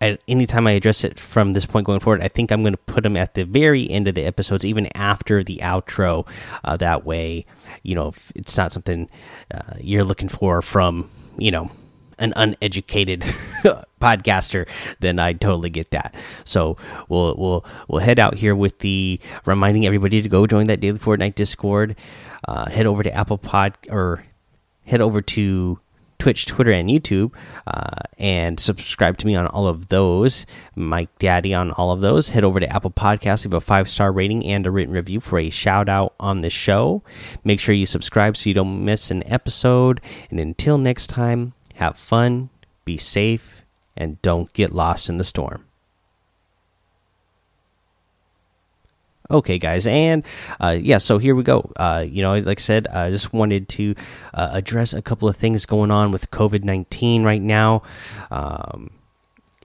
at 0.00 0.20
anytime 0.28 0.66
I 0.66 0.72
address 0.72 1.02
it 1.04 1.18
from 1.18 1.52
this 1.52 1.66
point 1.66 1.86
going 1.86 2.00
forward, 2.00 2.22
I 2.22 2.28
think 2.28 2.50
I'm 2.50 2.62
going 2.62 2.72
to 2.74 2.78
put 2.78 3.02
them 3.02 3.16
at 3.16 3.34
the 3.34 3.44
very 3.44 3.90
end 3.90 4.06
of 4.06 4.14
the 4.14 4.24
episodes, 4.24 4.64
even 4.64 4.88
after 4.94 5.42
the 5.42 5.58
outro. 5.62 6.26
Uh, 6.62 6.76
that 6.76 7.04
way, 7.04 7.46
you 7.82 7.94
know, 7.94 8.08
if 8.08 8.32
it's 8.34 8.56
not 8.56 8.72
something 8.72 9.10
uh, 9.52 9.74
you're 9.80 10.04
looking 10.04 10.28
for 10.28 10.62
from, 10.62 11.10
you 11.36 11.50
know, 11.50 11.70
an 12.18 12.32
uneducated 12.36 13.20
podcaster, 14.00 14.68
then 15.00 15.18
I 15.18 15.32
totally 15.32 15.70
get 15.70 15.90
that. 15.92 16.14
So 16.44 16.76
we'll 17.08 17.34
we'll 17.36 17.64
we'll 17.88 18.00
head 18.00 18.18
out 18.18 18.34
here 18.34 18.54
with 18.54 18.78
the 18.80 19.20
reminding 19.44 19.86
everybody 19.86 20.22
to 20.22 20.28
go 20.28 20.46
join 20.46 20.66
that 20.66 20.80
daily 20.80 20.98
Fortnite 20.98 21.34
Discord. 21.34 21.96
Uh, 22.46 22.68
head 22.70 22.86
over 22.86 23.02
to 23.02 23.12
Apple 23.12 23.38
Pod 23.38 23.76
or 23.88 24.24
head 24.86 25.00
over 25.00 25.20
to 25.22 25.78
Twitch, 26.28 26.44
Twitter, 26.44 26.72
and 26.72 26.90
YouTube, 26.90 27.32
uh, 27.66 28.02
and 28.18 28.60
subscribe 28.60 29.16
to 29.16 29.26
me 29.26 29.34
on 29.34 29.46
all 29.46 29.66
of 29.66 29.88
those. 29.88 30.44
Mike 30.76 31.08
Daddy 31.18 31.54
on 31.54 31.70
all 31.70 31.90
of 31.90 32.02
those. 32.02 32.28
Head 32.28 32.44
over 32.44 32.60
to 32.60 32.70
Apple 32.70 32.90
Podcasts, 32.90 33.46
leave 33.46 33.54
a 33.54 33.62
five 33.62 33.88
star 33.88 34.12
rating 34.12 34.44
and 34.44 34.66
a 34.66 34.70
written 34.70 34.92
review 34.92 35.20
for 35.20 35.38
a 35.38 35.48
shout 35.48 35.88
out 35.88 36.12
on 36.20 36.42
the 36.42 36.50
show. 36.50 37.02
Make 37.44 37.60
sure 37.60 37.74
you 37.74 37.86
subscribe 37.86 38.36
so 38.36 38.50
you 38.50 38.52
don't 38.52 38.84
miss 38.84 39.10
an 39.10 39.26
episode. 39.26 40.02
And 40.28 40.38
until 40.38 40.76
next 40.76 41.06
time, 41.06 41.54
have 41.76 41.96
fun, 41.96 42.50
be 42.84 42.98
safe, 42.98 43.62
and 43.96 44.20
don't 44.20 44.52
get 44.52 44.74
lost 44.74 45.08
in 45.08 45.16
the 45.16 45.24
storm. 45.24 45.67
Okay, 49.30 49.58
guys, 49.58 49.86
and 49.86 50.24
uh, 50.58 50.76
yeah, 50.80 50.96
so 50.96 51.18
here 51.18 51.34
we 51.34 51.42
go. 51.42 51.70
Uh, 51.76 52.04
you 52.08 52.22
know, 52.22 52.38
like 52.38 52.60
I 52.60 52.62
said, 52.62 52.86
I 52.86 53.10
just 53.10 53.32
wanted 53.32 53.68
to 53.70 53.94
uh, 54.32 54.50
address 54.52 54.94
a 54.94 55.02
couple 55.02 55.28
of 55.28 55.36
things 55.36 55.66
going 55.66 55.90
on 55.90 56.12
with 56.12 56.30
COVID 56.30 56.64
nineteen 56.64 57.24
right 57.24 57.42
now. 57.42 57.82
Um, 58.30 58.90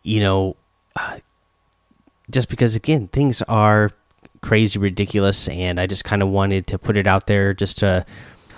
you 0.03 0.19
know, 0.19 0.57
just 2.29 2.49
because 2.49 2.75
again 2.75 3.07
things 3.07 3.41
are 3.43 3.91
crazy 4.41 4.77
ridiculous 4.77 5.47
and 5.47 5.79
i 5.79 5.87
just 5.87 6.03
kind 6.03 6.21
of 6.21 6.27
wanted 6.29 6.67
to 6.67 6.77
put 6.77 6.97
it 6.97 7.07
out 7.07 7.27
there 7.27 7.53
just 7.53 7.81
a 7.81 8.05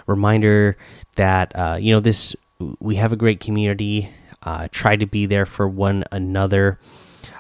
reminder 0.08 0.78
that 1.16 1.56
uh, 1.56 1.78
you 1.80 1.94
know 1.94 2.00
this 2.00 2.36
we 2.80 2.96
have 2.96 3.12
a 3.12 3.16
great 3.16 3.40
community 3.40 4.10
uh, 4.44 4.68
try 4.72 4.96
to 4.96 5.06
be 5.06 5.26
there 5.26 5.46
for 5.46 5.68
one 5.68 6.04
another 6.12 6.80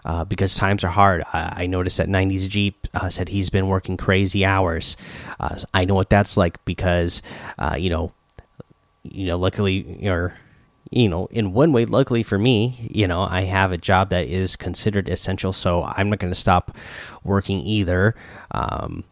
uh, 0.06 0.24
because 0.24 0.56
times 0.56 0.84
are 0.84 0.90
hard. 0.90 1.24
I, 1.34 1.64
I 1.64 1.66
noticed 1.66 1.98
that 1.98 2.08
90s 2.08 2.48
Jeep 2.48 2.88
uh, 2.94 3.10
said 3.10 3.30
he's 3.30 3.50
been 3.50 3.68
working 3.68 3.98
crazy 3.98 4.46
hours. 4.46 4.96
Uh, 5.40 5.60
I 5.74 5.84
know 5.86 5.96
what 5.96 6.10
that's 6.10 6.38
like 6.38 6.64
because, 6.64 7.22
uh, 7.58 7.76
you 7.78 7.90
know, 7.90 8.14
you 9.04 9.28
know, 9.28 9.38
luckily, 9.38 10.08
or 10.08 10.36
you 10.92 11.10
know, 11.10 11.26
in 11.28 11.52
one 11.54 11.74
way, 11.74 11.86
luckily 11.86 12.24
for 12.24 12.38
me, 12.38 12.88
you 12.92 13.08
know, 13.08 13.22
I 13.22 13.42
have 13.42 13.72
a 13.72 13.78
job 13.78 14.10
that 14.10 14.28
is 14.28 14.56
considered 14.56 15.10
essential, 15.10 15.52
so 15.52 15.84
I'm 15.84 16.10
not 16.10 16.20
going 16.20 16.32
to 16.32 16.40
stop 16.40 16.76
working 17.24 17.60
either. 17.62 18.16
Um, 18.52 19.04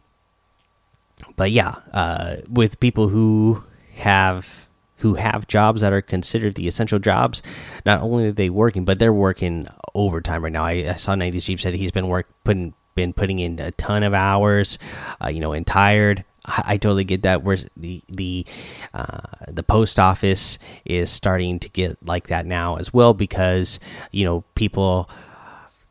but 1.35 1.51
yeah, 1.51 1.75
uh, 1.91 2.37
with 2.47 2.79
people 2.79 3.09
who 3.09 3.63
have 3.95 4.62
who 5.03 5.15
have 5.15 5.45
jobs 5.47 5.81
that 5.81 5.91
are 5.91 6.01
considered 6.01 6.55
the 6.55 6.65
essential 6.65 6.97
jobs, 6.97 7.43
not 7.85 8.01
only 8.01 8.29
are 8.29 8.31
they 8.31 8.49
working, 8.49 8.85
but 8.85 8.99
they're 8.99 9.13
working 9.13 9.67
overtime 9.93 10.41
right 10.45 10.53
now. 10.53 10.63
I, 10.63 10.91
I 10.91 10.95
saw 10.95 11.13
90s 11.13 11.43
Jeep 11.43 11.59
said 11.59 11.73
he's 11.73 11.91
been 11.91 12.07
work 12.07 12.29
putting 12.45 12.73
been 12.95 13.11
putting 13.11 13.39
in 13.39 13.59
a 13.59 13.71
ton 13.71 14.03
of 14.03 14.13
hours, 14.13 14.79
uh, 15.21 15.27
you 15.27 15.41
know, 15.41 15.51
and 15.51 15.67
tired. 15.67 16.23
I, 16.45 16.63
I, 16.67 16.77
totally 16.77 17.03
get 17.03 17.23
that. 17.23 17.43
Where 17.43 17.57
the 17.75 18.01
the 18.07 18.45
uh, 18.93 19.19
the 19.49 19.63
post 19.63 19.99
office 19.99 20.57
is 20.85 21.11
starting 21.11 21.59
to 21.59 21.69
get 21.69 21.97
like 22.05 22.27
that 22.27 22.45
now 22.45 22.77
as 22.77 22.93
well 22.93 23.13
because 23.13 23.81
you 24.11 24.23
know 24.23 24.45
people 24.55 25.09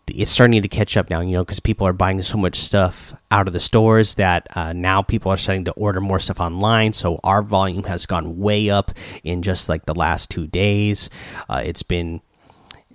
it's 0.08 0.30
starting 0.30 0.60
to 0.60 0.68
catch 0.68 0.96
up 0.96 1.10
now, 1.10 1.20
you 1.20 1.32
know, 1.32 1.44
because 1.44 1.60
people 1.60 1.86
are 1.86 1.92
buying 1.92 2.20
so 2.22 2.36
much 2.36 2.60
stuff 2.60 3.14
out 3.30 3.46
of 3.46 3.52
the 3.52 3.60
stores 3.60 4.14
that 4.16 4.46
uh, 4.56 4.72
now 4.72 5.02
people 5.02 5.30
are 5.32 5.36
starting 5.36 5.64
to 5.64 5.72
order 5.72 6.00
more 6.00 6.18
stuff 6.18 6.40
online. 6.40 6.92
So 6.92 7.20
our 7.22 7.42
volume 7.42 7.84
has 7.84 8.06
gone 8.06 8.38
way 8.38 8.68
up 8.68 8.90
in 9.22 9.42
just 9.42 9.68
like 9.68 9.86
the 9.86 9.94
last 9.94 10.30
two 10.30 10.46
days. 10.46 11.08
Uh, 11.48 11.62
it's 11.64 11.82
been 11.82 12.20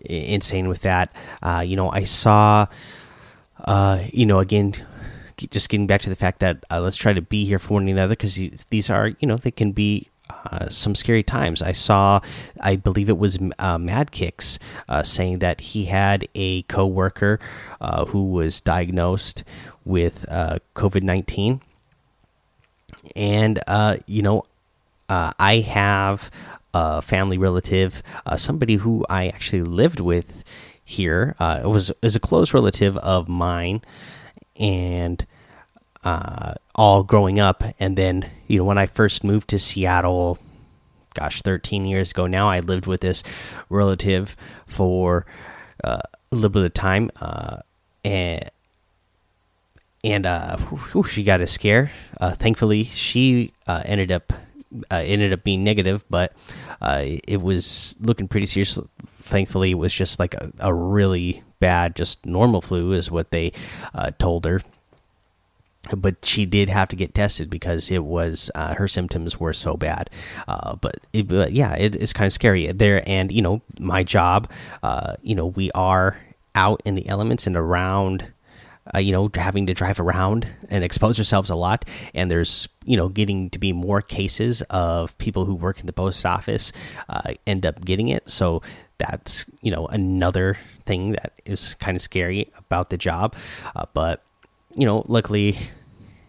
insane 0.06 0.68
with 0.68 0.82
that. 0.82 1.16
Uh, 1.42 1.64
you 1.66 1.76
know, 1.76 1.90
I 1.90 2.04
saw, 2.04 2.68
uh, 3.64 4.04
you 4.12 4.26
know, 4.26 4.40
again, 4.40 4.74
just 5.38 5.70
getting 5.70 5.88
back 5.88 6.02
to 6.02 6.10
the 6.10 6.16
fact 6.16 6.40
that 6.40 6.64
uh, 6.70 6.82
let's 6.82 6.98
try 6.98 7.14
to 7.14 7.22
be 7.22 7.46
here 7.46 7.60
for 7.60 7.76
one 7.76 7.88
another 7.88 8.16
because 8.16 8.36
these 8.70 8.90
are, 8.90 9.10
you 9.20 9.28
know, 9.28 9.38
they 9.38 9.52
can 9.52 9.72
be 9.72 10.10
uh, 10.52 10.70
some 10.70 10.96
scary 10.96 11.24
times. 11.24 11.62
I 11.62 11.72
saw, 11.72 12.22
I 12.60 12.76
believe 12.76 13.10
it 13.10 13.18
was 13.18 13.40
uh, 13.60 13.78
Mad 13.78 14.12
Kicks 14.12 14.60
uh, 14.88 15.04
saying 15.04 15.40
that 15.40 15.62
he 15.62 15.86
had 15.86 16.28
a 16.36 16.64
coworker 16.64 17.40
uh, 17.82 18.06
who 18.06 18.32
was 18.32 18.62
diagnosed 18.62 19.44
with 19.86 20.26
uh, 20.30 20.60
COVID 20.76 21.04
nineteen, 21.04 21.62
and 23.16 23.60
you 24.06 24.22
know, 24.22 24.44
I 25.10 25.66
have 25.68 26.30
a 26.74 27.02
family 27.02 27.38
relative, 27.38 28.04
somebody 28.36 28.76
who 28.76 29.06
I 29.10 29.28
actually 29.28 29.64
lived 29.64 30.00
with 30.00 30.44
here. 30.84 31.36
it 31.40 31.68
was 31.68 31.92
is 32.02 32.16
a 32.16 32.20
close 32.20 32.54
relative 32.54 32.98
of 32.98 33.30
mine, 33.30 33.82
and 34.60 35.26
uh, 36.04 36.56
all 36.76 37.04
growing 37.04 37.40
up. 37.40 37.64
And 37.80 37.98
then, 37.98 38.30
you 38.48 38.60
know, 38.60 38.66
when 38.66 38.78
I 38.78 38.86
first 38.86 39.24
moved 39.24 39.50
to 39.50 39.60
Seattle, 39.60 40.40
gosh, 41.14 41.42
13 41.42 41.86
years 41.86 42.12
ago 42.12 42.28
now, 42.28 42.50
I 42.50 42.60
lived 42.60 42.88
with 42.88 43.02
this 43.02 43.24
relative 43.70 44.36
for 44.66 45.26
uh, 45.84 46.02
a 46.32 46.36
little 46.36 46.50
bit 46.50 46.66
of 46.66 46.74
time. 46.74 47.12
Uh, 47.20 47.58
and 48.04 48.50
and 50.04 50.26
uh, 50.26 50.58
whew, 50.58 51.04
she 51.04 51.24
got 51.24 51.42
a 51.42 51.48
scare. 51.48 51.92
Uh, 52.22 52.32
thankfully, 52.32 52.84
she 52.84 53.52
uh, 53.66 53.82
ended 53.86 54.12
up 54.12 54.32
uh, 54.92 55.02
ended 55.04 55.34
up 55.34 55.44
being 55.44 55.64
negative, 55.64 56.04
but 56.10 56.34
uh, 56.82 57.04
it 57.04 57.42
was 57.42 57.96
looking 58.00 58.28
pretty 58.28 58.46
serious. 58.46 58.80
Thankfully, 59.22 59.72
it 59.72 59.78
was 59.78 59.94
just 59.94 60.20
like 60.20 60.34
a, 60.36 60.52
a 60.60 60.74
really 60.74 61.44
bad, 61.60 61.96
just 61.96 62.26
normal 62.26 62.62
flu, 62.62 62.94
is 62.94 63.10
what 63.12 63.32
they 63.32 63.52
uh, 63.94 64.12
told 64.20 64.46
her 64.46 64.62
but 65.96 66.26
she 66.26 66.46
did 66.46 66.70
have 66.70 66.88
to 66.90 66.96
get 66.96 67.14
tested 67.14 67.50
because 67.50 67.92
it 67.92 68.04
was 68.04 68.52
uh, 68.56 68.74
her 68.76 68.88
symptoms 68.88 69.40
were 69.40 69.54
so 69.54 69.76
bad. 69.76 70.10
Uh, 70.48 70.76
but, 70.76 70.96
it, 71.14 71.28
but, 71.28 71.52
yeah, 71.52 71.74
it, 71.76 71.96
it's 71.96 72.14
kind 72.14 72.28
of 72.28 72.34
scary 72.34 72.72
there. 72.72 73.08
And 73.08 73.32
you 73.32 73.42
know, 73.42 73.62
my 73.80 74.04
job, 74.04 74.50
uh, 74.84 75.16
you 75.22 75.36
know, 75.36 75.48
we 75.48 75.72
are 75.72 76.18
out 76.56 76.82
in 76.86 76.96
the 76.96 77.08
elements 77.08 77.48
and 77.48 77.56
around. 77.56 78.32
Uh, 78.96 79.00
you 79.00 79.12
know, 79.12 79.30
having 79.36 79.68
to 79.68 79.74
drive 79.74 80.00
around 80.00 80.48
and 80.70 80.82
expose 80.82 81.20
ourselves 81.20 81.50
a 81.50 81.56
lot, 81.56 81.84
and 82.14 82.32
there's 82.32 82.70
you 82.86 82.96
know 82.96 83.10
getting 83.10 83.50
to 83.50 83.60
be 83.60 83.74
more 83.74 84.00
cases 84.00 84.62
of 84.70 85.18
people 85.18 85.44
who 85.44 85.54
work 85.54 85.82
in 85.82 85.88
the 85.88 85.92
post 85.92 86.26
office 86.26 86.72
uh, 87.10 87.34
end 87.46 87.66
up 87.66 87.84
getting 87.84 88.08
it. 88.08 88.32
So 88.32 88.62
that's 88.98 89.46
you 89.62 89.72
know 89.72 89.88
another 89.88 90.58
thing 90.86 91.12
that 91.12 91.34
is 91.46 91.74
kind 91.76 91.96
of 91.96 92.02
scary 92.02 92.50
about 92.58 92.90
the 92.90 92.98
job. 92.98 93.36
Uh, 93.76 93.86
but 93.94 94.24
you 94.78 94.86
know, 94.86 95.04
luckily 95.08 95.58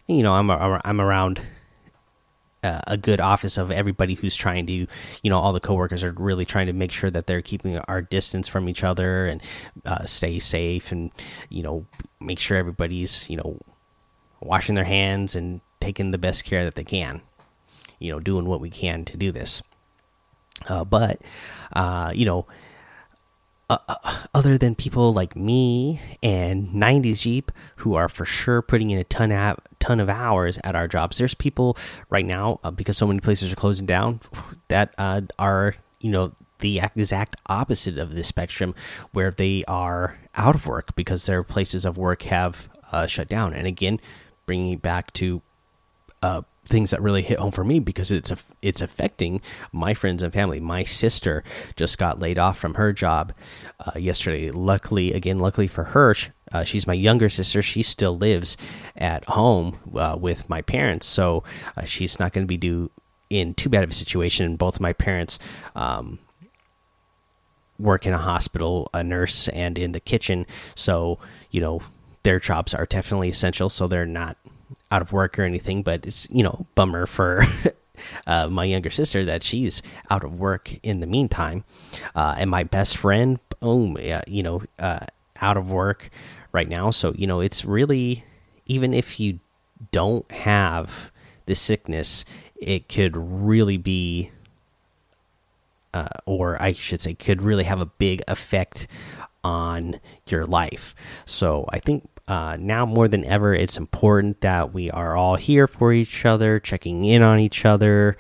you 0.09 0.23
know 0.23 0.35
I'm 0.35 0.51
I'm 0.51 1.01
around 1.01 1.41
uh, 2.65 2.81
a 2.89 2.97
good 2.97 3.21
office 3.21 3.57
of 3.59 3.71
everybody 3.71 4.15
who's 4.15 4.35
trying 4.35 4.67
to 4.67 4.73
you 4.73 5.31
know 5.31 5.39
all 5.39 5.53
the 5.53 5.61
coworkers 5.61 6.03
are 6.03 6.13
really 6.13 6.45
trying 6.45 6.67
to 6.67 6.73
make 6.73 6.91
sure 6.91 7.11
that 7.11 7.27
they're 7.27 7.43
keeping 7.43 7.79
our 7.79 8.03
distance 8.03 8.49
from 8.49 8.69
each 8.69 8.83
other 8.83 9.27
and 9.27 9.43
uh, 9.85 10.05
stay 10.05 10.39
safe 10.39 10.91
and 10.91 11.13
you 11.51 11.63
know 11.63 11.87
make 12.21 12.41
sure 12.41 12.57
everybody's 12.57 13.29
you 13.31 13.37
know 13.37 13.61
washing 14.41 14.75
their 14.75 14.85
hands 14.85 15.37
and 15.37 15.61
taking 15.81 16.11
the 16.11 16.19
best 16.19 16.45
care 16.45 16.65
that 16.65 16.75
they 16.75 16.85
can 16.85 17.21
you 17.99 18.11
know 18.11 18.19
doing 18.19 18.47
what 18.47 18.61
we 18.61 18.71
can 18.71 19.05
to 19.05 19.17
do 19.17 19.31
this. 19.31 19.63
Uh, 20.67 20.85
but 20.85 21.21
uh, 21.75 22.13
you 22.15 22.25
know 22.25 22.47
uh, 23.71 23.79
uh, 23.89 24.27
other 24.35 24.57
than 24.57 24.75
people 24.75 25.13
like 25.13 25.37
me 25.37 26.01
and 26.23 26.69
90s 26.69 27.21
Jeep 27.21 27.53
who 27.77 27.95
are 27.95 28.09
for 28.09 28.25
sure 28.25 28.63
putting 28.63 28.91
in 28.91 28.99
a 28.99 29.05
ton 29.05 29.31
of 29.31 29.59
ton 29.79 30.01
of 30.01 30.09
hours 30.09 30.59
at 30.65 30.75
our 30.75 30.89
jobs. 30.89 31.19
There's 31.19 31.35
people 31.35 31.77
right 32.11 32.25
now 32.25 32.61
uh, 32.65 32.71
because 32.71 32.97
so 32.97 33.07
many 33.07 33.21
places 33.21 33.53
are 33.53 33.57
closing 33.57 33.87
down 33.87 34.21
that 34.69 34.95
uh, 34.99 35.23
are 35.39 35.77
you 36.01 36.11
know 36.11 36.33
the 36.61 36.81
exact 36.81 37.37
opposite 37.47 37.99
of 37.99 38.15
the 38.15 38.25
spectrum 38.25 38.75
where 39.13 39.31
they 39.31 39.65
are 39.69 40.19
out 40.35 40.55
of 40.55 40.67
work 40.67 40.95
because 40.97 41.27
their 41.27 41.43
places 41.43 41.85
of 41.85 41.97
work 41.97 42.23
have 42.23 42.69
uh, 42.91 43.07
shut 43.07 43.29
down. 43.29 43.53
And 43.55 43.67
again, 43.67 44.01
bringing 44.47 44.73
it 44.73 44.83
back 44.83 45.13
to 45.15 45.43
uh, 46.23 46.43
things 46.67 46.91
that 46.91 47.03
really 47.03 47.23
hit 47.23 47.39
home 47.39 47.53
for 47.53 47.65
me 47.65 47.79
because 47.79 48.11
it's 48.11 48.31
a, 48.31 48.39
it's 48.63 48.81
affecting 48.81 49.41
my 49.73 49.95
friends 49.95 50.23
and 50.23 50.33
family. 50.33 50.61
My 50.61 50.85
sister 50.85 51.45
just 51.77 51.99
got 51.99 52.19
laid 52.19 52.39
off 52.39 52.59
from 52.59 52.75
her 52.75 52.93
job 52.93 53.33
uh, 53.81 53.99
yesterday. 53.99 54.51
Luckily, 54.51 55.13
again, 55.13 55.39
luckily 55.39 55.67
for 55.67 55.85
her, 55.85 56.15
uh, 56.53 56.65
she's 56.65 56.87
my 56.87 56.95
younger 56.95 57.29
sister. 57.29 57.63
She 57.63 57.83
still 57.83 58.17
lives 58.17 58.57
at 58.97 59.25
home 59.27 59.79
uh, 59.95 60.17
with 60.19 60.49
my 60.49 60.63
parents, 60.63 61.07
so 61.07 61.45
uh, 61.77 61.85
she's 61.85 62.19
not 62.19 62.33
going 62.33 62.45
to 62.45 62.49
be 62.49 62.57
due 62.57 62.91
in 63.31 63.55
too 63.55 63.69
bad 63.69 63.85
of 63.85 63.91
a 63.91 63.95
situation. 63.95 64.57
Both 64.57 64.77
of 64.77 64.81
my 64.81 64.93
parents. 64.93 65.39
Um, 65.77 66.19
work 67.79 68.07
in 68.07 68.13
a 68.13 68.19
hospital, 68.19 68.91
a 68.93 69.05
nurse, 69.05 69.47
and 69.47 69.79
in 69.79 69.93
the 69.93 70.01
kitchen. 70.01 70.45
So, 70.75 71.21
you 71.53 71.61
know, 71.61 71.81
their 72.25 72.41
jobs 72.41 72.75
are 72.75 72.87
definitely 72.87 73.29
essential. 73.29 73.69
So 73.69 73.87
they're 73.87 74.05
not 74.05 74.37
out 74.91 75.03
of 75.03 75.13
work 75.13 75.39
or 75.39 75.43
anything, 75.43 75.83
but 75.83 76.07
it's 76.07 76.29
you 76.31 76.43
know 76.43 76.67
bummer 76.75 77.07
for 77.07 77.45
uh, 78.27 78.49
my 78.49 78.65
younger 78.65 78.91
sister 78.91 79.25
that 79.25 79.43
she's 79.43 79.83
out 80.11 80.25
of 80.25 80.39
work 80.39 80.75
in 80.83 81.01
the 81.01 81.07
meantime, 81.07 81.65
uh, 82.15 82.35
and 82.39 82.51
my 82.51 82.65
best 82.65 82.97
friend, 82.97 83.39
boom, 83.61 83.97
yeah, 84.01 84.23
you 84.27 84.43
know, 84.43 84.63
uh, 84.79 85.07
out 85.41 85.57
of 85.57 85.71
work 85.71 86.11
right 86.53 86.69
now. 86.69 86.91
So 86.91 87.13
you 87.15 87.27
know, 87.27 87.41
it's 87.41 87.65
really 87.65 88.25
even 88.67 88.95
if 88.95 89.19
you 89.19 89.41
don't 89.93 90.31
have 90.31 91.11
the 91.47 91.55
sickness, 91.55 92.25
it 92.57 92.89
could 92.89 93.17
really 93.17 93.77
be. 93.77 94.31
Uh, 95.95 96.07
or 96.27 96.61
I 96.63 96.73
should 96.73 97.01
say, 97.01 97.15
could 97.15 97.41
really 97.41 97.65
have 97.65 97.81
a 97.81 97.87
big 97.87 98.23
effect 98.29 98.87
on 99.43 100.01
your 100.27 100.45
life. 100.45 100.95
So 101.25 101.65
I 101.71 101.79
think 101.79 102.09
uh, 102.29 102.59
now 102.61 102.85
more 102.85 103.09
than 103.09 103.25
ever, 103.25 103.55
it's 103.55 103.79
important 103.79 104.43
that 104.43 104.75
we 104.75 104.91
are 104.91 105.17
all 105.17 105.37
here 105.37 105.67
for 105.67 105.95
each 105.95 106.27
other, 106.27 106.61
checking 106.61 107.07
in 107.07 107.23
on 107.23 107.41
each 107.41 107.65
other, 107.65 108.19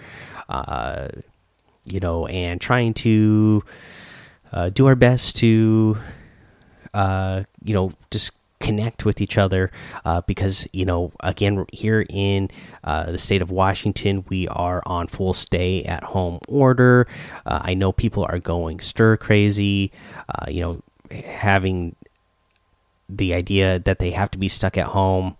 uh, 0.49 1.09
you 1.85 2.01
know, 2.01 2.27
and 2.27 2.59
trying 2.59 2.95
to 2.95 3.63
uh, 4.51 4.71
do 4.71 4.87
our 4.87 4.97
best 4.97 5.37
to, 5.37 5.99
uh, 6.95 7.43
you 7.63 7.75
know, 7.75 7.93
just 8.11 8.33
connect 8.61 9.05
with 9.05 9.21
each 9.21 9.39
other 9.39 9.71
uh, 10.05 10.21
because 10.23 10.67
you 10.73 10.85
know 10.85 11.13
again 11.21 11.65
here 11.73 12.05
in 12.11 12.51
uh, 12.83 13.09
the 13.13 13.17
state 13.17 13.41
of 13.41 13.53
washington 13.53 14.25
we 14.29 14.49
are 14.49 14.83
on 14.85 15.07
full 15.07 15.33
stay 15.33 15.85
at 15.85 16.03
home 16.03 16.41
order. 16.49 17.07
I 17.47 17.75
know 17.75 17.93
people 17.93 18.27
are 18.29 18.41
going 18.41 18.81
stir 18.81 19.17
crazy 19.17 19.93
you 20.49 20.61
know 20.61 20.83
having 21.11 21.95
the 23.09 23.35
idea 23.35 23.79
that 23.81 23.99
they 23.99 24.11
have 24.11 24.31
to 24.33 24.39
be 24.39 24.49
stuck 24.49 24.77
at 24.77 24.87
home 24.87 25.37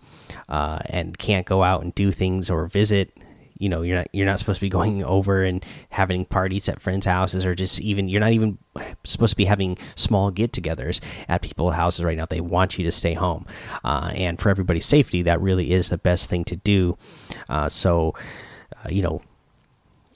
uh, 0.47 0.79
and 0.85 1.17
can't 1.17 1.45
go 1.45 1.63
out 1.63 1.83
and 1.83 1.93
do 1.95 2.11
things 2.11 2.49
or 2.49 2.67
visit. 2.67 3.15
You 3.57 3.67
know 3.67 3.81
you're 3.81 3.97
not 3.97 4.07
you're 4.13 4.25
not 4.25 4.39
supposed 4.39 4.59
to 4.59 4.65
be 4.65 4.69
going 4.69 5.03
over 5.17 5.43
and 5.43 5.63
having 5.89 6.25
parties 6.25 6.69
at 6.69 6.81
friends 6.81 7.05
houses 7.05 7.45
or 7.45 7.55
just 7.55 7.81
even 7.81 8.07
you're 8.07 8.21
not 8.21 8.31
even 8.31 8.57
supposed 9.03 9.31
to 9.31 9.37
be 9.37 9.45
having 9.45 9.77
small 9.95 10.31
get-togethers 10.31 11.01
at 11.27 11.41
people's 11.41 11.75
houses 11.75 12.03
right 12.03 12.17
now. 12.17 12.25
They 12.25 12.41
want 12.41 12.77
you 12.77 12.85
to 12.85 12.91
stay 12.91 13.13
home. 13.13 13.45
Uh, 13.83 14.11
and 14.15 14.39
for 14.39 14.49
everybody's 14.49 14.85
safety 14.85 15.23
that 15.23 15.41
really 15.41 15.73
is 15.73 15.89
the 15.89 15.97
best 15.97 16.29
thing 16.29 16.45
to 16.45 16.55
do. 16.55 16.97
Uh, 17.49 17.67
so 17.67 18.15
uh, 18.77 18.89
you 18.89 19.01
know 19.01 19.21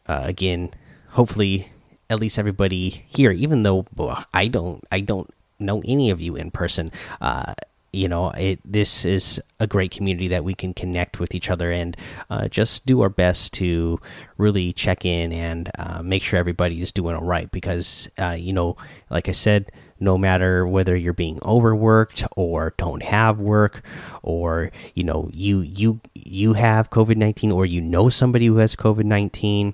uh, 0.08 0.22
again 0.24 0.72
hopefully 1.10 1.68
at 2.10 2.20
least 2.20 2.40
everybody 2.40 2.90
here 3.08 3.32
even 3.32 3.64
though 3.64 3.86
i 4.34 4.48
don't 4.48 4.84
i 4.92 5.00
don't 5.00 5.34
know 5.64 5.82
any 5.86 6.10
of 6.10 6.22
you 6.22 6.36
in 6.36 6.52
person 6.52 6.92
uh, 7.22 7.54
you 7.92 8.08
know 8.08 8.30
it 8.32 8.60
this 8.66 9.06
is 9.06 9.42
a 9.60 9.68
great 9.68 9.92
community 9.92 10.28
that 10.28 10.44
we 10.44 10.54
can 10.54 10.74
connect 10.74 11.20
with 11.20 11.36
each 11.36 11.50
other 11.50 11.72
and 11.72 11.96
uh, 12.30 12.48
just 12.48 12.86
do 12.86 13.02
our 13.02 13.10
best 13.10 13.54
to 13.54 14.00
really 14.38 14.74
check 14.74 15.06
in 15.06 15.32
and 15.32 15.72
uh, 15.78 16.02
make 16.02 16.24
sure 16.24 16.40
everybody 16.40 16.82
is 16.82 16.92
doing 16.92 17.16
all 17.16 17.24
right 17.24 17.52
because 17.52 18.10
uh, 18.18 18.36
you 18.38 18.54
know 18.54 18.76
like 19.10 19.30
i 19.30 19.32
said 19.32 19.72
no 20.00 20.18
matter 20.18 20.68
whether 20.68 20.96
you're 20.96 21.14
being 21.14 21.40
overworked 21.44 22.26
or 22.36 22.74
don't 22.78 23.04
have 23.04 23.40
work 23.40 23.84
or 24.22 24.72
you 24.96 25.04
know 25.04 25.30
you 25.32 25.62
you 25.62 26.02
you 26.14 26.54
have 26.54 26.90
covid-19 26.90 27.54
or 27.54 27.66
you 27.66 27.80
know 27.80 28.10
somebody 28.10 28.48
who 28.48 28.58
has 28.58 28.76
covid-19 28.76 29.74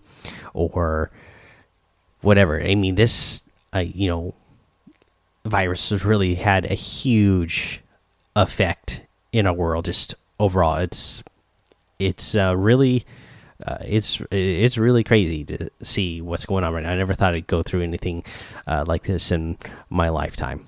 or 0.53 1.10
whatever. 2.22 2.62
I 2.62 2.75
mean 2.75 2.96
this 2.96 3.43
uh, 3.74 3.79
you 3.79 4.10
know 4.10 4.34
virus 5.46 5.89
has 5.89 6.05
really 6.05 6.36
had 6.36 6.65
a 6.65 6.75
huge 6.75 7.81
effect 8.36 9.01
in 9.31 9.48
our 9.48 9.53
world. 9.53 9.86
Just 9.86 10.15
overall, 10.39 10.77
it's 10.77 11.24
it's 12.00 12.36
uh, 12.36 12.55
really 12.55 13.05
uh, 13.65 13.77
it's 13.86 14.22
it's 14.31 14.77
really 14.77 15.03
crazy 15.03 15.43
to 15.43 15.69
see 15.81 16.22
what's 16.22 16.46
going 16.46 16.63
on 16.63 16.74
right 16.74 16.84
now. 16.84 16.91
I 16.91 16.98
never 16.98 17.13
thought 17.13 17.36
I'd 17.36 17.48
go 17.48 17.62
through 17.62 17.81
anything 17.81 18.24
uh, 18.67 18.86
like 18.88 19.03
this 19.03 19.31
in 19.31 19.58
my 19.89 20.10
lifetime, 20.10 20.67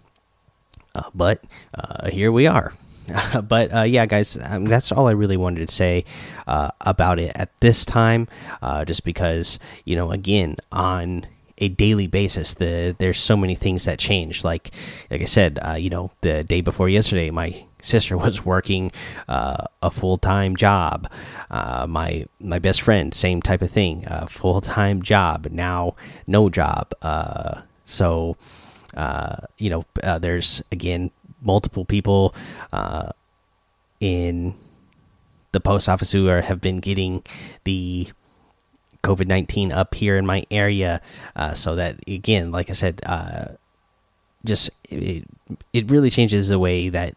uh, 0.95 1.09
but 1.15 1.43
uh, 1.73 2.09
here 2.09 2.31
we 2.31 2.47
are. 2.47 2.73
but 3.43 3.73
uh, 3.73 3.81
yeah, 3.81 4.05
guys, 4.05 4.37
um, 4.41 4.65
that's 4.65 4.91
all 4.91 5.07
I 5.07 5.11
really 5.11 5.37
wanted 5.37 5.67
to 5.67 5.73
say 5.73 6.05
about 6.47 7.19
it 7.19 7.31
at 7.35 7.57
this 7.59 7.85
time. 7.85 8.27
just 8.85 9.03
because 9.05 9.57
you 9.85 9.95
know, 9.95 10.11
again, 10.11 10.57
on 10.71 11.25
a 11.61 11.69
daily 11.69 12.07
basis. 12.07 12.55
The 12.55 12.95
there's 12.97 13.19
so 13.19 13.37
many 13.37 13.55
things 13.55 13.85
that 13.85 13.99
change. 13.99 14.43
Like 14.43 14.71
like 15.09 15.21
I 15.21 15.25
said, 15.25 15.59
uh, 15.61 15.73
you 15.73 15.89
know, 15.89 16.11
the 16.21 16.43
day 16.43 16.61
before 16.61 16.89
yesterday, 16.89 17.29
my 17.29 17.63
sister 17.81 18.17
was 18.25 18.43
working 18.43 18.91
uh, 19.29 19.65
a 19.81 19.91
full 19.91 20.17
time 20.17 20.55
job. 20.55 21.09
Uh, 21.49 21.85
my 21.87 22.25
my 22.39 22.59
best 22.59 22.81
friend, 22.81 23.13
same 23.13 23.41
type 23.41 23.61
of 23.61 23.71
thing, 23.71 24.05
full 24.27 24.59
time 24.59 25.01
job. 25.01 25.47
Now 25.51 25.95
no 26.27 26.49
job. 26.49 26.91
Uh, 27.01 27.61
so 27.85 28.35
uh, 28.97 29.37
you 29.57 29.69
know, 29.69 29.85
uh, 30.03 30.19
there's 30.19 30.61
again 30.71 31.11
multiple 31.41 31.85
people 31.85 32.35
in 33.99 34.53
the 35.51 35.59
post 35.59 35.87
office 35.87 36.11
who 36.11 36.27
are, 36.27 36.41
have 36.41 36.59
been 36.59 36.79
getting 36.79 37.23
the 37.65 38.07
COVID 39.03 39.27
19 39.27 39.71
up 39.71 39.95
here 39.95 40.17
in 40.17 40.25
my 40.25 40.45
area. 40.51 41.01
Uh, 41.35 41.53
so 41.53 41.75
that, 41.75 41.97
again, 42.07 42.51
like 42.51 42.69
I 42.69 42.73
said, 42.73 43.01
uh, 43.05 43.45
just 44.45 44.69
it, 44.89 45.25
it 45.73 45.89
really 45.89 46.09
changes 46.09 46.49
the 46.49 46.59
way 46.59 46.89
that 46.89 47.15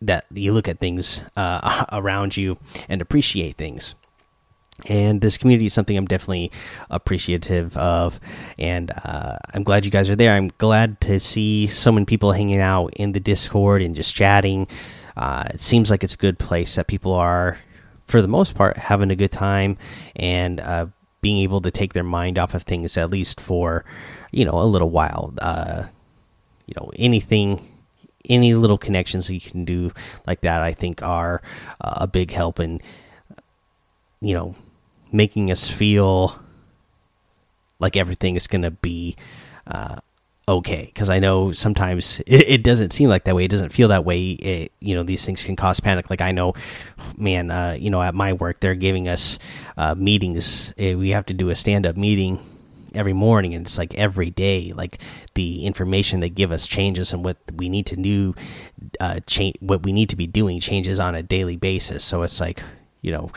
that 0.00 0.26
you 0.32 0.52
look 0.52 0.68
at 0.68 0.78
things 0.78 1.22
uh, 1.36 1.84
around 1.92 2.36
you 2.36 2.58
and 2.88 3.02
appreciate 3.02 3.56
things. 3.56 3.94
And 4.86 5.20
this 5.20 5.36
community 5.36 5.66
is 5.66 5.74
something 5.74 5.96
I'm 5.96 6.06
definitely 6.06 6.52
appreciative 6.88 7.76
of, 7.76 8.20
and 8.60 8.92
uh, 8.92 9.36
I'm 9.52 9.64
glad 9.64 9.84
you 9.84 9.90
guys 9.90 10.08
are 10.08 10.14
there. 10.14 10.36
I'm 10.36 10.52
glad 10.58 11.00
to 11.00 11.18
see 11.18 11.66
so 11.66 11.90
many 11.90 12.06
people 12.06 12.30
hanging 12.30 12.60
out 12.60 12.92
in 12.94 13.10
the 13.10 13.18
Discord 13.18 13.82
and 13.82 13.96
just 13.96 14.14
chatting. 14.14 14.68
Uh, 15.16 15.48
it 15.52 15.60
seems 15.60 15.90
like 15.90 16.04
it's 16.04 16.14
a 16.14 16.18
good 16.18 16.38
place 16.38 16.76
that 16.76 16.86
people 16.86 17.12
are 17.12 17.58
for 18.08 18.22
the 18.22 18.28
most 18.28 18.54
part, 18.54 18.76
having 18.76 19.10
a 19.10 19.16
good 19.16 19.30
time 19.30 19.76
and 20.16 20.60
uh, 20.60 20.86
being 21.20 21.38
able 21.38 21.60
to 21.60 21.70
take 21.70 21.92
their 21.92 22.02
mind 22.02 22.38
off 22.38 22.54
of 22.54 22.62
things 22.62 22.96
at 22.96 23.10
least 23.10 23.40
for 23.40 23.84
you 24.32 24.44
know 24.44 24.60
a 24.60 24.64
little 24.64 24.90
while. 24.90 25.34
Uh, 25.40 25.84
you 26.66 26.74
know 26.76 26.90
anything, 26.96 27.60
any 28.28 28.54
little 28.54 28.78
connections 28.78 29.30
you 29.30 29.40
can 29.40 29.64
do 29.64 29.92
like 30.26 30.40
that, 30.40 30.62
I 30.62 30.72
think 30.72 31.02
are 31.02 31.42
uh, 31.80 31.94
a 31.98 32.06
big 32.06 32.30
help 32.30 32.58
in 32.58 32.80
you 34.20 34.34
know 34.34 34.54
making 35.12 35.50
us 35.50 35.68
feel 35.68 36.38
like 37.78 37.96
everything 37.96 38.36
is 38.36 38.46
going 38.46 38.62
to 38.62 38.70
be 38.70 39.16
uh, 39.66 39.96
okay 40.48 40.86
because 40.86 41.10
i 41.10 41.18
know 41.18 41.52
sometimes 41.52 42.20
it, 42.20 42.48
it, 42.48 42.64
doesn't 42.64 42.92
seem 42.92 43.08
like 43.08 43.24
that 43.24 43.36
way. 43.36 43.44
It 43.44 43.50
doesn't 43.50 43.70
feel 43.70 43.88
that 43.88 44.04
way. 44.04 44.30
It, 44.30 44.72
you 44.80 44.94
know 44.94 45.02
these 45.02 45.24
things 45.24 45.44
can 45.44 45.56
cause 45.56 45.78
panic. 45.78 46.10
Like 46.10 46.22
i 46.22 46.32
know 46.32 46.54
man 47.16 47.50
uh, 47.50 47.76
you 47.78 47.90
know 47.90 48.02
at 48.02 48.14
my 48.14 48.32
work 48.32 48.60
they're 48.60 48.74
giving 48.74 49.08
us 49.08 49.38
uh, 49.76 49.94
meetings. 49.94 50.72
Eh, 50.78 50.94
we 50.94 51.10
have 51.10 51.26
to 51.26 51.34
do 51.34 51.50
a 51.50 51.54
stand-up 51.54 51.96
meeting 51.96 52.40
every 52.94 53.12
morning 53.12 53.54
and 53.54 53.66
it's 53.66 53.78
like 53.78 53.94
every 53.94 54.30
day. 54.30 54.72
Like 54.72 54.98
the 55.34 55.66
information 55.66 56.20
they 56.20 56.30
give 56.30 56.50
us 56.50 56.66
changes 56.66 57.12
and 57.12 57.24
what 57.24 57.36
we 57.54 57.68
need 57.68 57.86
to 57.86 57.96
do 57.96 58.34
uh, 59.00 59.20
change 59.26 59.56
what 59.60 59.82
we 59.82 59.92
need 59.92 60.08
to 60.08 60.16
be 60.16 60.26
doing 60.26 60.60
changes 60.60 60.98
on 60.98 61.14
a 61.14 61.22
daily 61.22 61.56
basis. 61.56 62.02
So 62.02 62.22
it's 62.22 62.40
like 62.40 62.62
you 63.02 63.12
know 63.12 63.30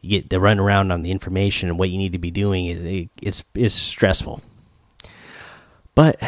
you 0.00 0.10
get 0.10 0.30
the 0.30 0.40
run 0.40 0.58
around 0.58 0.90
on 0.90 1.02
the 1.02 1.10
information 1.10 1.68
and 1.68 1.78
what 1.78 1.90
you 1.90 1.96
need 1.96 2.12
to 2.12 2.18
be 2.18 2.30
doing 2.30 2.66
it, 2.66 3.08
it's 3.22 3.44
it's 3.54 3.74
stressful 3.74 4.42
but 5.94 6.20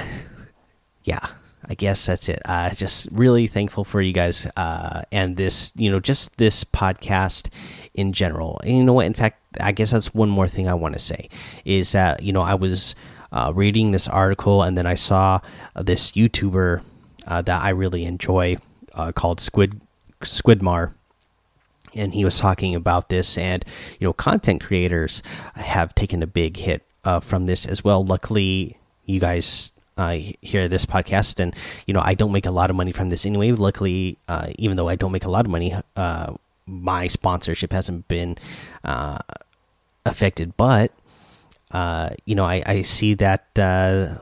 yeah, 1.05 1.27
I 1.69 1.75
guess 1.75 2.07
that's 2.07 2.29
it. 2.29 2.41
Uh, 2.45 2.71
just 2.71 3.09
really 3.11 3.47
thankful 3.47 3.85
for 3.85 4.01
you 4.01 4.13
guys 4.13 4.47
uh, 4.57 5.03
and 5.11 5.37
this, 5.37 5.73
you 5.77 5.91
know, 5.91 6.01
just 6.01 6.37
this 6.39 6.65
podcast 6.65 7.49
in 7.95 8.13
general. 8.13 8.61
And 8.63 8.77
you 8.77 8.85
know 8.85 8.93
what? 8.93 9.07
In 9.07 9.15
fact, 9.15 9.41
I 9.61 9.73
guess 9.73 9.91
that's 9.91 10.15
one 10.15 10.29
more 10.29 10.49
thing 10.49 10.69
I 10.69 10.75
want 10.75 10.95
to 10.95 11.01
say 11.01 11.29
is 11.65 11.93
that 11.93 12.23
you 12.23 12.33
know 12.33 12.43
I 12.43 12.55
was 12.55 12.95
uh, 13.33 13.53
reading 13.55 13.91
this 13.91 14.07
article 14.07 14.63
and 14.63 14.77
then 14.77 14.87
I 14.87 14.95
saw 14.95 15.41
this 15.75 16.13
YouTuber 16.13 16.83
uh, 17.27 17.43
that 17.43 17.63
I 17.63 17.71
really 17.71 18.05
enjoy 18.05 18.57
uh, 18.95 19.13
called 19.13 19.41
Squid 19.41 19.81
Squidmar. 20.23 20.93
And 21.95 22.13
he 22.13 22.25
was 22.27 22.39
talking 22.39 22.75
about 22.75 23.09
this, 23.09 23.39
and 23.39 23.65
you 23.99 24.07
know, 24.07 24.13
content 24.13 24.63
creators 24.63 25.23
have 25.55 25.95
taken 25.95 26.23
a 26.23 26.27
big 26.27 26.59
hit 26.59 26.83
uh, 27.05 27.21
from 27.21 27.47
this 27.47 27.65
as 27.65 27.83
well. 27.83 28.05
Luckily, 28.05 28.77
you 29.07 29.21
guys 29.21 29.73
uh, 29.97 30.19
hear 30.43 30.69
this 30.69 30.85
podcast, 30.85 31.41
and 31.41 31.55
you 31.87 31.95
know 31.95 32.01
I 32.03 32.15
don't 32.15 32.33
make 32.33 32.47
a 32.47 32.51
lot 32.51 32.71
of 32.71 32.77
money 32.77 32.93
from 32.93 33.09
this 33.09 33.25
anyway. 33.25 33.53
Luckily, 33.53 34.19
uh, 34.29 34.49
even 34.59 34.77
though 34.77 34.89
I 34.89 34.97
don't 34.97 35.13
make 35.13 35.25
a 35.25 35.31
lot 35.31 35.47
of 35.47 35.51
money, 35.51 35.75
uh, 35.97 36.35
my 36.67 37.07
sponsorship 37.07 37.73
hasn't 37.73 38.07
been 38.09 38.37
uh, 38.85 39.19
affected. 40.05 40.57
But 40.57 40.93
uh, 41.71 42.11
you 42.27 42.35
know, 42.35 42.45
I, 42.45 42.63
I 42.67 42.83
see 42.83 43.15
that 43.15 43.47
uh, 43.59 44.19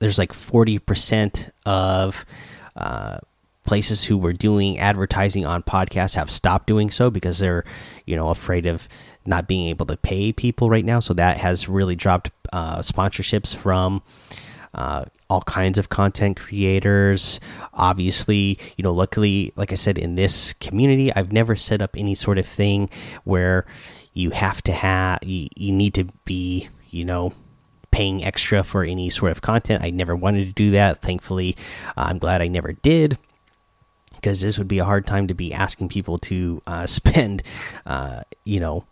there's 0.00 0.18
like 0.18 0.32
forty 0.32 0.78
percent 0.78 1.50
of 1.64 2.26
places 3.64 4.04
who 4.04 4.18
were 4.18 4.32
doing 4.32 4.78
advertising 4.78 5.46
on 5.46 5.62
podcasts 5.62 6.14
have 6.14 6.30
stopped 6.30 6.66
doing 6.66 6.90
so 6.90 7.10
because 7.10 7.38
they're 7.38 7.64
you 8.04 8.16
know 8.16 8.28
afraid 8.30 8.66
of 8.66 8.88
not 9.26 9.48
being 9.48 9.68
able 9.68 9.86
to 9.86 9.96
pay 9.96 10.32
people 10.32 10.70
right 10.70 10.84
now. 10.84 11.00
So 11.00 11.14
that 11.14 11.36
has 11.38 11.68
really 11.68 11.96
dropped 11.96 12.30
uh, 12.52 12.78
sponsorships 12.78 13.54
from 13.54 14.02
uh, 14.74 15.04
all 15.28 15.42
kinds 15.42 15.78
of 15.78 15.88
content 15.88 16.36
creators. 16.36 17.40
Obviously 17.74 18.58
you 18.76 18.82
know 18.82 18.92
luckily 18.92 19.52
like 19.56 19.72
i 19.72 19.74
said 19.74 19.96
in 19.98 20.14
this 20.14 20.52
community 20.54 21.12
i've 21.14 21.32
never 21.32 21.56
set 21.56 21.80
up 21.80 21.96
any 21.96 22.14
sort 22.14 22.38
of 22.38 22.46
thing 22.46 22.90
where 23.24 23.64
you 24.12 24.30
have 24.30 24.60
to 24.62 24.72
have 24.72 25.18
you, 25.22 25.48
you 25.56 25.72
need 25.72 25.94
to 25.94 26.04
be 26.24 26.68
you 26.90 27.04
know 27.04 27.32
paying 27.90 28.24
extra 28.24 28.62
for 28.62 28.84
any 28.84 29.10
sort 29.10 29.32
of 29.32 29.42
content. 29.42 29.82
I 29.82 29.90
never 29.90 30.14
wanted 30.14 30.46
to 30.46 30.52
do 30.52 30.70
that. 30.72 31.02
Thankfully 31.02 31.56
i'm 31.96 32.18
glad 32.18 32.40
i 32.42 32.48
never 32.48 32.72
did 32.72 33.18
because 34.20 34.40
this 34.42 34.58
would 34.58 34.68
be 34.68 34.78
a 34.78 34.84
hard 34.84 35.06
time 35.06 35.26
to 35.28 35.34
be 35.34 35.52
asking 35.52 35.88
people 35.88 36.18
to 36.18 36.62
uh, 36.66 36.86
spend, 36.98 37.42
uh, 37.86 38.22
you 38.44 38.60
know, 38.60 38.84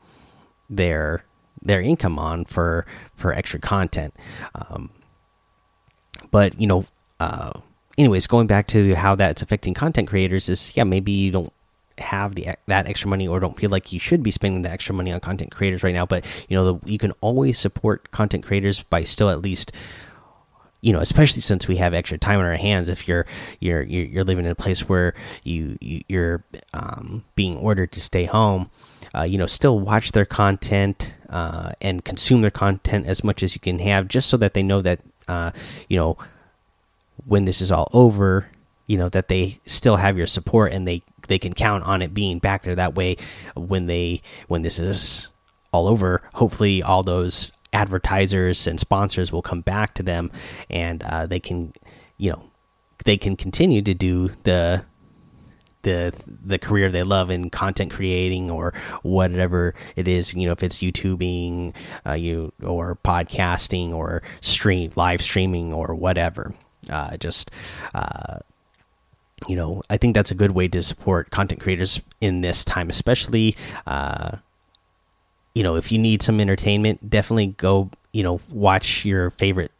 their 0.69 1.25
their 1.63 1.81
income 1.81 2.19
on 2.19 2.45
for 2.45 2.87
for 3.15 3.33
extra 3.33 3.61
content. 3.61 4.15
Um, 4.55 4.91
but 6.31 6.61
you 6.61 6.67
know, 6.67 6.85
uh, 7.21 7.53
anyways, 7.97 8.27
going 8.27 8.47
back 8.47 8.67
to 8.69 8.95
how 8.95 9.15
that's 9.15 9.43
affecting 9.43 9.75
content 9.75 10.09
creators 10.09 10.49
is 10.49 10.73
yeah, 10.77 10.85
maybe 10.85 11.13
you 11.13 11.31
don't 11.31 11.53
have 12.01 12.35
the 12.35 12.49
that 12.67 12.87
extra 12.87 13.09
money 13.09 13.27
or 13.27 13.41
don't 13.41 13.57
feel 13.57 13.71
like 13.71 13.93
you 13.93 13.99
should 13.99 14.23
be 14.23 14.31
spending 14.31 14.63
the 14.63 14.71
extra 14.71 14.95
money 14.95 15.13
on 15.13 15.19
content 15.21 15.51
creators 15.51 15.83
right 15.83 15.95
now 15.95 16.07
but 16.07 16.25
you 16.49 16.57
know 16.57 16.75
the, 16.75 16.89
you 16.89 16.97
can 16.97 17.13
always 17.21 17.59
support 17.59 18.11
content 18.13 18.45
creators 18.45 18.83
by 18.85 19.03
still 19.03 19.29
at 19.29 19.43
least 19.43 19.73
you 20.81 20.93
know, 20.93 21.01
especially 21.01 21.43
since 21.43 21.67
we 21.67 21.77
have 21.77 21.93
extra 21.93 22.19
time 22.19 22.39
on 22.39 22.47
our 22.47 22.57
hands. 22.57 22.89
If 22.89 23.09
you're 23.09 23.27
you're 23.61 23.83
you're 23.83 24.25
living 24.25 24.45
in 24.45 24.51
a 24.51 24.55
place 24.55 24.89
where 24.89 25.15
you, 25.43 25.77
you 25.81 26.19
are 26.19 26.45
um, 26.73 27.25
being 27.35 27.57
ordered 27.57 27.93
to 27.93 28.01
stay 28.01 28.25
home, 28.25 28.71
uh, 29.15 29.23
you 29.23 29.39
know, 29.39 29.47
still 29.47 29.79
watch 29.81 30.13
their 30.13 30.25
content 30.25 31.17
uh, 31.29 31.73
and 31.81 32.05
consume 32.05 32.43
their 32.43 32.51
content 32.51 33.07
as 33.07 33.25
much 33.25 33.43
as 33.43 33.55
you 33.55 33.61
can 33.61 33.81
have, 33.81 34.09
just 34.09 34.29
so 34.29 34.37
that 34.37 34.55
they 34.55 34.63
know 34.63 34.81
that 34.81 35.01
uh, 35.27 35.51
you 35.89 35.97
know 35.97 36.17
when 37.27 37.45
this 37.45 37.61
is 37.61 37.73
all 37.73 37.91
over, 37.93 38.49
you 38.87 38.97
know 38.97 39.09
that 39.09 39.29
they 39.29 39.59
still 39.67 39.97
have 39.97 40.17
your 40.17 40.27
support 40.27 40.73
and 40.73 40.87
they 40.87 41.03
they 41.27 41.39
can 41.39 41.55
count 41.55 41.85
on 41.85 42.03
it 42.03 42.15
being 42.15 42.39
back 42.39 42.63
there. 42.63 42.77
That 42.77 42.95
way, 42.95 43.17
when 43.57 43.87
they 43.87 44.23
when 44.47 44.63
this 44.63 44.79
is 44.79 45.29
all 45.73 45.89
over, 45.89 46.23
hopefully 46.35 46.83
all 46.83 47.03
those 47.03 47.53
advertisers 47.73 48.67
and 48.67 48.81
sponsors 48.81 49.33
will 49.33 49.43
come 49.43 49.61
back 49.61 49.95
to 49.95 50.03
them 50.03 50.31
and 50.71 51.03
uh, 51.03 51.27
they 51.27 51.41
can 51.41 51.73
you 52.17 52.31
know 52.31 52.43
they 53.05 53.17
can 53.17 53.37
continue 53.37 53.83
to 53.83 53.95
do 53.95 54.29
the 54.45 54.85
the 55.83 56.13
the 56.45 56.59
career 56.59 56.91
they 56.91 57.03
love 57.03 57.31
in 57.31 57.51
content 57.51 57.93
creating 57.93 58.51
or 58.51 58.75
whatever 59.03 59.75
it 59.97 60.09
is 60.09 60.35
you 60.35 60.47
know 60.47 60.53
if 60.53 60.63
it's 60.63 60.79
youtubing 60.79 61.75
uh, 62.07 62.13
you 62.13 62.53
or 62.63 62.97
podcasting 63.05 63.93
or 63.93 64.23
stream 64.41 64.91
live 64.97 65.23
streaming 65.23 65.73
or 65.73 65.95
whatever. 65.95 66.53
Uh, 66.91 67.17
just 67.19 67.51
uh, 67.95 68.39
you 69.47 69.55
know 69.55 69.83
i 69.91 69.97
think 69.97 70.15
that's 70.15 70.31
a 70.31 70.35
good 70.35 70.53
way 70.53 70.67
to 70.67 70.83
support 70.83 71.31
content 71.31 71.61
creators 71.61 72.01
in 72.21 72.41
this 72.41 72.65
time 72.65 72.89
especially 72.89 73.55
uh, 73.87 74.37
you 75.55 75.63
know, 75.63 75.77
if 75.77 75.91
you 75.91 75.99
need 75.99 76.23
some 76.23 76.41
entertainment, 76.41 77.11
definitely 77.11 77.49
go, 77.49 77.91
you 78.13 78.23
know, 78.23 78.41
watch 78.51 79.05
your 79.05 79.31
favorite 79.31 79.73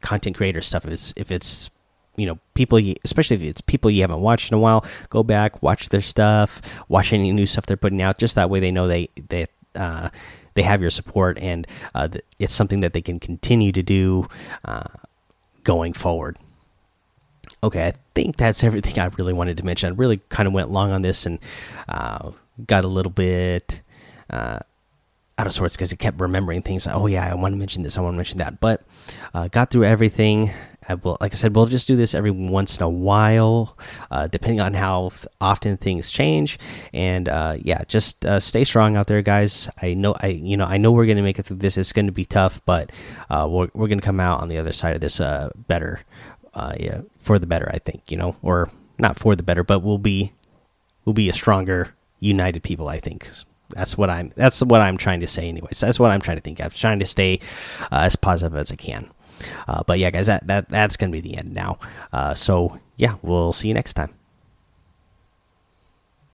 content 0.00 0.36
creator 0.36 0.60
stuff. 0.60 0.84
If 0.84 0.92
it's 0.92 1.14
if 1.16 1.30
it's 1.30 1.70
you 2.16 2.26
know 2.26 2.38
people, 2.54 2.78
you, 2.78 2.94
especially 3.04 3.36
if 3.36 3.42
it's 3.42 3.60
people 3.60 3.90
you 3.90 4.02
haven't 4.02 4.20
watched 4.20 4.52
in 4.52 4.56
a 4.56 4.60
while, 4.60 4.84
go 5.10 5.22
back, 5.22 5.62
watch 5.62 5.88
their 5.88 6.00
stuff, 6.00 6.60
watch 6.88 7.12
any 7.12 7.32
new 7.32 7.46
stuff 7.46 7.66
they're 7.66 7.76
putting 7.76 8.02
out. 8.02 8.18
Just 8.18 8.34
that 8.34 8.50
way, 8.50 8.60
they 8.60 8.70
know 8.70 8.86
they 8.86 9.08
they 9.28 9.46
uh, 9.74 10.10
they 10.54 10.62
have 10.62 10.80
your 10.80 10.90
support, 10.90 11.38
and 11.38 11.66
uh, 11.94 12.08
it's 12.38 12.52
something 12.52 12.80
that 12.80 12.92
they 12.92 13.02
can 13.02 13.18
continue 13.18 13.72
to 13.72 13.82
do 13.82 14.28
uh, 14.64 14.84
going 15.64 15.92
forward. 15.92 16.36
Okay, 17.62 17.86
I 17.86 17.94
think 18.14 18.36
that's 18.36 18.62
everything 18.62 18.98
I 18.98 19.06
really 19.16 19.32
wanted 19.32 19.56
to 19.56 19.64
mention. 19.64 19.92
I 19.92 19.96
really 19.96 20.20
kind 20.28 20.46
of 20.46 20.52
went 20.52 20.70
long 20.70 20.92
on 20.92 21.02
this 21.02 21.24
and 21.24 21.38
uh, 21.88 22.30
got 22.66 22.84
a 22.84 22.88
little 22.88 23.10
bit 23.10 23.80
uh, 24.28 24.60
out 25.36 25.46
of 25.46 25.52
sorts 25.52 25.76
because 25.76 25.90
he 25.90 25.96
kept 25.96 26.20
remembering 26.20 26.62
things. 26.62 26.86
Oh 26.86 27.06
yeah, 27.06 27.28
I 27.30 27.34
want 27.34 27.52
to 27.52 27.58
mention 27.58 27.82
this. 27.82 27.98
I 27.98 28.00
want 28.00 28.14
to 28.14 28.16
mention 28.16 28.38
that. 28.38 28.60
But 28.60 28.82
uh, 29.32 29.48
got 29.48 29.70
through 29.70 29.84
everything. 29.84 30.50
Uh, 30.88 30.96
will, 31.02 31.16
like 31.20 31.32
I 31.32 31.36
said, 31.36 31.56
we'll 31.56 31.66
just 31.66 31.86
do 31.86 31.96
this 31.96 32.14
every 32.14 32.30
once 32.30 32.76
in 32.76 32.82
a 32.82 32.88
while, 32.88 33.76
uh, 34.10 34.26
depending 34.26 34.60
on 34.60 34.74
how 34.74 35.10
often 35.40 35.76
things 35.76 36.10
change. 36.10 36.58
And 36.92 37.28
uh, 37.28 37.56
yeah, 37.60 37.82
just 37.88 38.24
uh, 38.26 38.38
stay 38.38 38.64
strong 38.64 38.96
out 38.96 39.06
there, 39.06 39.22
guys. 39.22 39.68
I 39.80 39.94
know, 39.94 40.14
I 40.20 40.28
you 40.28 40.56
know, 40.56 40.66
I 40.66 40.76
know 40.76 40.92
we're 40.92 41.06
gonna 41.06 41.22
make 41.22 41.38
it 41.38 41.44
through 41.46 41.56
this. 41.56 41.78
It's 41.78 41.92
gonna 41.92 42.12
be 42.12 42.26
tough, 42.26 42.60
but 42.64 42.92
uh, 43.30 43.48
we're 43.50 43.68
we're 43.74 43.88
gonna 43.88 44.02
come 44.02 44.20
out 44.20 44.40
on 44.40 44.48
the 44.48 44.58
other 44.58 44.72
side 44.72 44.94
of 44.94 45.00
this 45.00 45.18
better. 45.66 46.00
yeah, 46.78 47.00
for 47.16 47.38
the 47.38 47.46
better, 47.46 47.70
I 47.72 47.78
think. 47.78 48.10
You 48.10 48.18
know, 48.18 48.36
or 48.42 48.70
not 48.98 49.18
for 49.18 49.34
the 49.34 49.42
better, 49.42 49.64
but 49.64 49.80
we'll 49.80 49.98
be 49.98 50.32
we'll 51.04 51.14
be 51.14 51.28
a 51.28 51.32
stronger, 51.32 51.94
united 52.20 52.62
people. 52.62 52.88
I 52.88 53.00
think. 53.00 53.28
That's 53.70 53.96
what 53.96 54.10
I'm. 54.10 54.32
That's 54.36 54.62
what 54.62 54.80
I'm 54.80 54.96
trying 54.96 55.20
to 55.20 55.26
say. 55.26 55.48
Anyways, 55.48 55.80
that's 55.80 55.98
what 55.98 56.10
I'm 56.10 56.20
trying 56.20 56.36
to 56.36 56.42
think. 56.42 56.62
I'm 56.62 56.70
trying 56.70 56.98
to 56.98 57.06
stay 57.06 57.40
uh, 57.90 58.00
as 58.02 58.16
positive 58.16 58.56
as 58.56 58.70
I 58.70 58.76
can. 58.76 59.10
Uh, 59.66 59.82
but 59.86 59.98
yeah, 59.98 60.10
guys, 60.10 60.26
that 60.26 60.46
that 60.46 60.68
that's 60.68 60.96
gonna 60.96 61.12
be 61.12 61.20
the 61.20 61.36
end 61.36 61.52
now. 61.54 61.78
Uh, 62.12 62.34
so 62.34 62.78
yeah, 62.96 63.16
we'll 63.22 63.52
see 63.52 63.68
you 63.68 63.74
next 63.74 63.94
time. 63.94 64.14